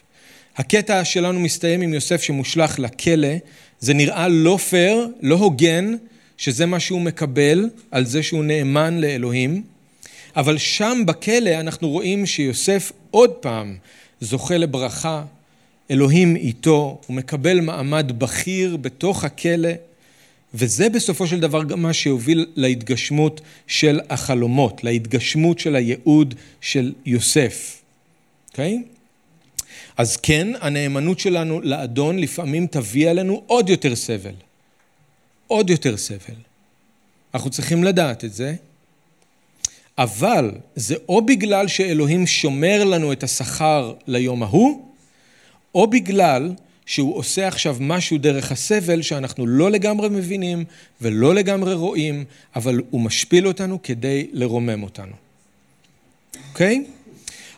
הקטע 0.57 1.05
שלנו 1.05 1.39
מסתיים 1.39 1.81
עם 1.81 1.93
יוסף 1.93 2.21
שמושלך 2.21 2.79
לכלא, 2.79 3.33
זה 3.79 3.93
נראה 3.93 4.27
לא 4.27 4.57
פייר, 4.69 5.07
לא 5.21 5.35
הוגן, 5.35 5.95
שזה 6.37 6.65
מה 6.65 6.79
שהוא 6.79 7.01
מקבל 7.01 7.69
על 7.91 8.05
זה 8.05 8.23
שהוא 8.23 8.43
נאמן 8.43 9.01
לאלוהים, 9.01 9.63
אבל 10.35 10.57
שם 10.57 11.03
בכלא 11.05 11.59
אנחנו 11.59 11.89
רואים 11.89 12.25
שיוסף 12.25 12.91
עוד 13.11 13.31
פעם 13.31 13.77
זוכה 14.23 14.57
לברכה, 14.57 15.23
אלוהים 15.91 16.35
איתו, 16.35 17.01
הוא 17.07 17.15
מקבל 17.15 17.59
מעמד 17.59 18.11
בכיר 18.17 18.77
בתוך 18.77 19.23
הכלא, 19.23 19.69
וזה 20.53 20.89
בסופו 20.89 21.27
של 21.27 21.39
דבר 21.39 21.63
גם 21.63 21.81
מה 21.81 21.93
שהוביל 21.93 22.45
להתגשמות 22.55 23.41
של 23.67 23.99
החלומות, 24.09 24.83
להתגשמות 24.83 25.59
של 25.59 25.75
הייעוד 25.75 26.35
של 26.61 26.93
יוסף. 27.05 27.81
אוקיי? 28.49 28.81
Okay? 28.85 28.93
אז 29.97 30.17
כן, 30.17 30.47
הנאמנות 30.61 31.19
שלנו 31.19 31.61
לאדון 31.61 32.19
לפעמים 32.19 32.67
תביא 32.67 33.09
עלינו 33.09 33.43
עוד 33.47 33.69
יותר 33.69 33.95
סבל. 33.95 34.35
עוד 35.47 35.69
יותר 35.69 35.97
סבל. 35.97 36.35
אנחנו 37.33 37.49
צריכים 37.49 37.83
לדעת 37.83 38.25
את 38.25 38.33
זה, 38.33 38.55
אבל 39.97 40.51
זה 40.75 40.95
או 41.09 41.25
בגלל 41.25 41.67
שאלוהים 41.67 42.27
שומר 42.27 42.83
לנו 42.83 43.11
את 43.11 43.23
השכר 43.23 43.93
ליום 44.07 44.43
ההוא, 44.43 44.85
או 45.75 45.87
בגלל 45.87 46.53
שהוא 46.85 47.15
עושה 47.15 47.47
עכשיו 47.47 47.77
משהו 47.79 48.17
דרך 48.17 48.51
הסבל 48.51 49.01
שאנחנו 49.01 49.47
לא 49.47 49.71
לגמרי 49.71 50.09
מבינים 50.09 50.63
ולא 51.01 51.35
לגמרי 51.35 51.73
רואים, 51.73 52.25
אבל 52.55 52.81
הוא 52.89 53.01
משפיל 53.01 53.47
אותנו 53.47 53.79
כדי 53.83 54.27
לרומם 54.33 54.83
אותנו. 54.83 55.13
אוקיי? 56.49 56.83
Okay? 56.87 57.03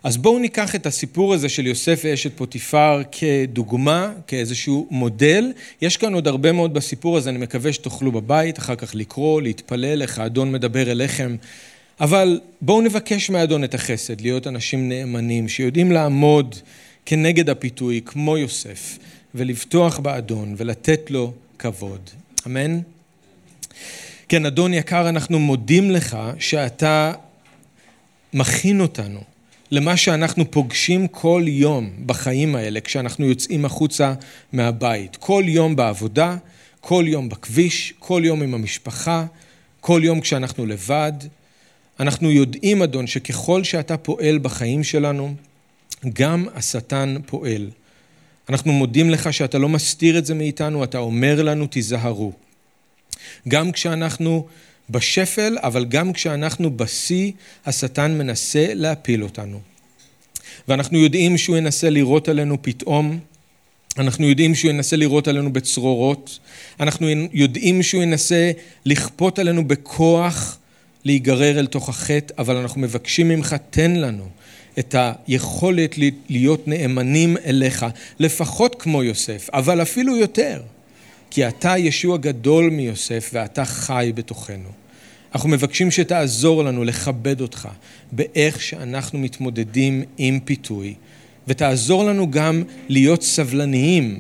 אז 0.06 0.18
בואו 0.18 0.40
ניקח 0.40 0.76
את 0.76 0.86
הסיפור 0.86 1.34
הזה 1.34 1.50
של 1.50 1.68
יוסף 1.68 2.02
ואשת 2.04 2.38
פוטיפר 2.38 3.02
כדוגמה, 3.12 4.14
כאיזשהו 4.28 4.88
מודל. 4.92 5.54
יש 5.82 5.98
כאן 5.98 6.14
עוד 6.14 6.28
הרבה 6.28 6.52
מאוד 6.52 6.74
בסיפור 6.74 7.18
הזה, 7.18 7.30
אני 7.30 7.38
מקווה 7.38 7.74
שתוכלו 7.74 8.12
בבית, 8.12 8.60
אחר 8.60 8.76
כך 8.76 8.96
לקרוא, 8.96 9.42
להתפלל, 9.42 10.02
איך 10.02 10.20
האדון 10.20 10.52
מדבר 10.52 10.92
אליכם. 10.92 11.36
אבל 12.00 12.40
בואו 12.62 12.82
נבקש 12.82 13.30
מהאדון 13.30 13.64
את 13.64 13.74
החסד, 13.74 14.22
להיות 14.22 14.48
אנשים 14.48 14.90
נאמנים, 14.90 15.50
שיודעים 15.50 15.92
לעמוד 15.92 16.56
כנגד 17.06 17.50
הפיתוי, 17.50 18.02
כמו 18.06 18.38
יוסף, 18.38 18.98
ולבטוח 19.36 20.00
באדון 20.00 20.56
ולתת 20.58 21.12
לו 21.12 21.34
כבוד. 21.60 22.10
אמן? 22.48 22.80
כן, 24.30 24.46
אדון 24.46 24.74
יקר, 24.74 25.10
אנחנו 25.10 25.40
מודים 25.40 25.92
לך 25.92 26.18
שאתה 26.40 27.14
מכין 28.34 28.82
אותנו 28.82 29.20
למה 29.72 29.98
שאנחנו 29.98 30.52
פוגשים 30.52 31.08
כל 31.08 31.44
יום 31.48 31.90
בחיים 32.06 32.56
האלה, 32.56 32.80
כשאנחנו 32.82 33.26
יוצאים 33.26 33.66
החוצה 33.66 34.14
מהבית. 34.54 35.16
כל 35.16 35.44
יום 35.48 35.76
בעבודה, 35.76 36.38
כל 36.82 37.06
יום 37.08 37.30
בכביש, 37.30 37.94
כל 38.00 38.22
יום 38.26 38.42
עם 38.42 38.54
המשפחה, 38.54 39.26
כל 39.82 40.02
יום 40.04 40.22
כשאנחנו 40.22 40.66
לבד. 40.66 41.14
אנחנו 42.00 42.32
יודעים, 42.32 42.82
אדון, 42.82 43.08
שככל 43.08 43.64
שאתה 43.64 43.98
פועל 43.98 44.38
בחיים 44.38 44.84
שלנו, 44.84 45.36
גם 46.14 46.46
השטן 46.56 47.16
פועל. 47.26 47.70
אנחנו 48.50 48.74
מודים 48.74 49.10
לך 49.10 49.34
שאתה 49.34 49.58
לא 49.58 49.70
מסתיר 49.70 50.18
את 50.18 50.26
זה 50.26 50.34
מאיתנו, 50.34 50.84
אתה 50.84 50.98
אומר 50.98 51.44
לנו, 51.44 51.68
תיזהרו. 51.68 52.32
גם 53.48 53.72
כשאנחנו 53.72 54.48
בשפל, 54.90 55.58
אבל 55.60 55.86
גם 55.86 56.14
כשאנחנו 56.14 56.78
בשיא, 56.78 57.32
השטן 57.66 58.18
מנסה 58.18 58.66
להפיל 58.74 59.24
אותנו. 59.24 59.60
ואנחנו 60.68 60.98
יודעים 60.98 61.38
שהוא 61.38 61.58
ינסה 61.58 61.90
לירות 61.90 62.30
עלינו 62.30 62.58
פתאום, 62.62 63.20
אנחנו 63.98 64.28
יודעים 64.28 64.56
שהוא 64.56 64.70
ינסה 64.72 64.96
לירות 64.96 65.28
עלינו 65.28 65.54
בצרורות, 65.54 66.40
אנחנו 66.80 67.08
יודעים 67.34 67.84
שהוא 67.84 68.04
ינסה 68.04 68.52
לכפות 68.86 69.40
עלינו 69.40 69.68
בכוח 69.68 70.60
להיגרר 71.06 71.60
אל 71.60 71.66
תוך 71.66 71.90
החטא, 71.90 72.34
אבל 72.38 72.56
אנחנו 72.56 72.82
מבקשים 72.82 73.28
ממך, 73.28 73.56
תן 73.70 73.92
לנו 73.92 74.28
את 74.80 74.96
היכולת 75.28 75.96
להיות 76.30 76.68
נאמנים 76.68 77.38
אליך, 77.46 77.86
לפחות 78.20 78.76
כמו 78.80 79.04
יוסף, 79.04 79.50
אבל 79.54 79.82
אפילו 79.82 80.18
יותר. 80.18 80.62
כי 81.30 81.48
אתה 81.48 81.78
ישוע 81.78 82.18
גדול 82.18 82.70
מיוסף 82.70 83.30
ואתה 83.34 83.66
חי 83.66 84.12
בתוכנו. 84.16 84.70
אנחנו 85.36 85.50
מבקשים 85.50 85.92
שתעזור 85.92 86.64
לנו 86.64 86.84
לכבד 86.84 87.42
אותך 87.42 87.68
באיך 88.12 88.62
שאנחנו 88.62 89.20
מתמודדים 89.20 90.04
עם 90.18 90.40
פיתוי, 90.40 90.94
ותעזור 91.48 92.04
לנו 92.04 92.32
גם 92.32 92.64
להיות 92.90 93.24
סבלניים 93.24 94.20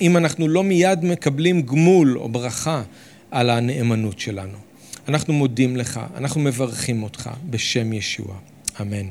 אם 0.00 0.16
אנחנו 0.16 0.48
לא 0.48 0.64
מיד 0.64 1.04
מקבלים 1.04 1.62
גמול 1.62 2.18
או 2.18 2.28
ברכה 2.28 2.82
על 3.30 3.50
הנאמנות 3.50 4.20
שלנו. 4.20 4.67
אנחנו 5.08 5.32
מודים 5.34 5.76
לך, 5.76 6.00
אנחנו 6.16 6.40
מברכים 6.40 7.02
אותך 7.02 7.30
בשם 7.50 7.92
ישוע. 7.92 8.34
אמן. 8.80 9.06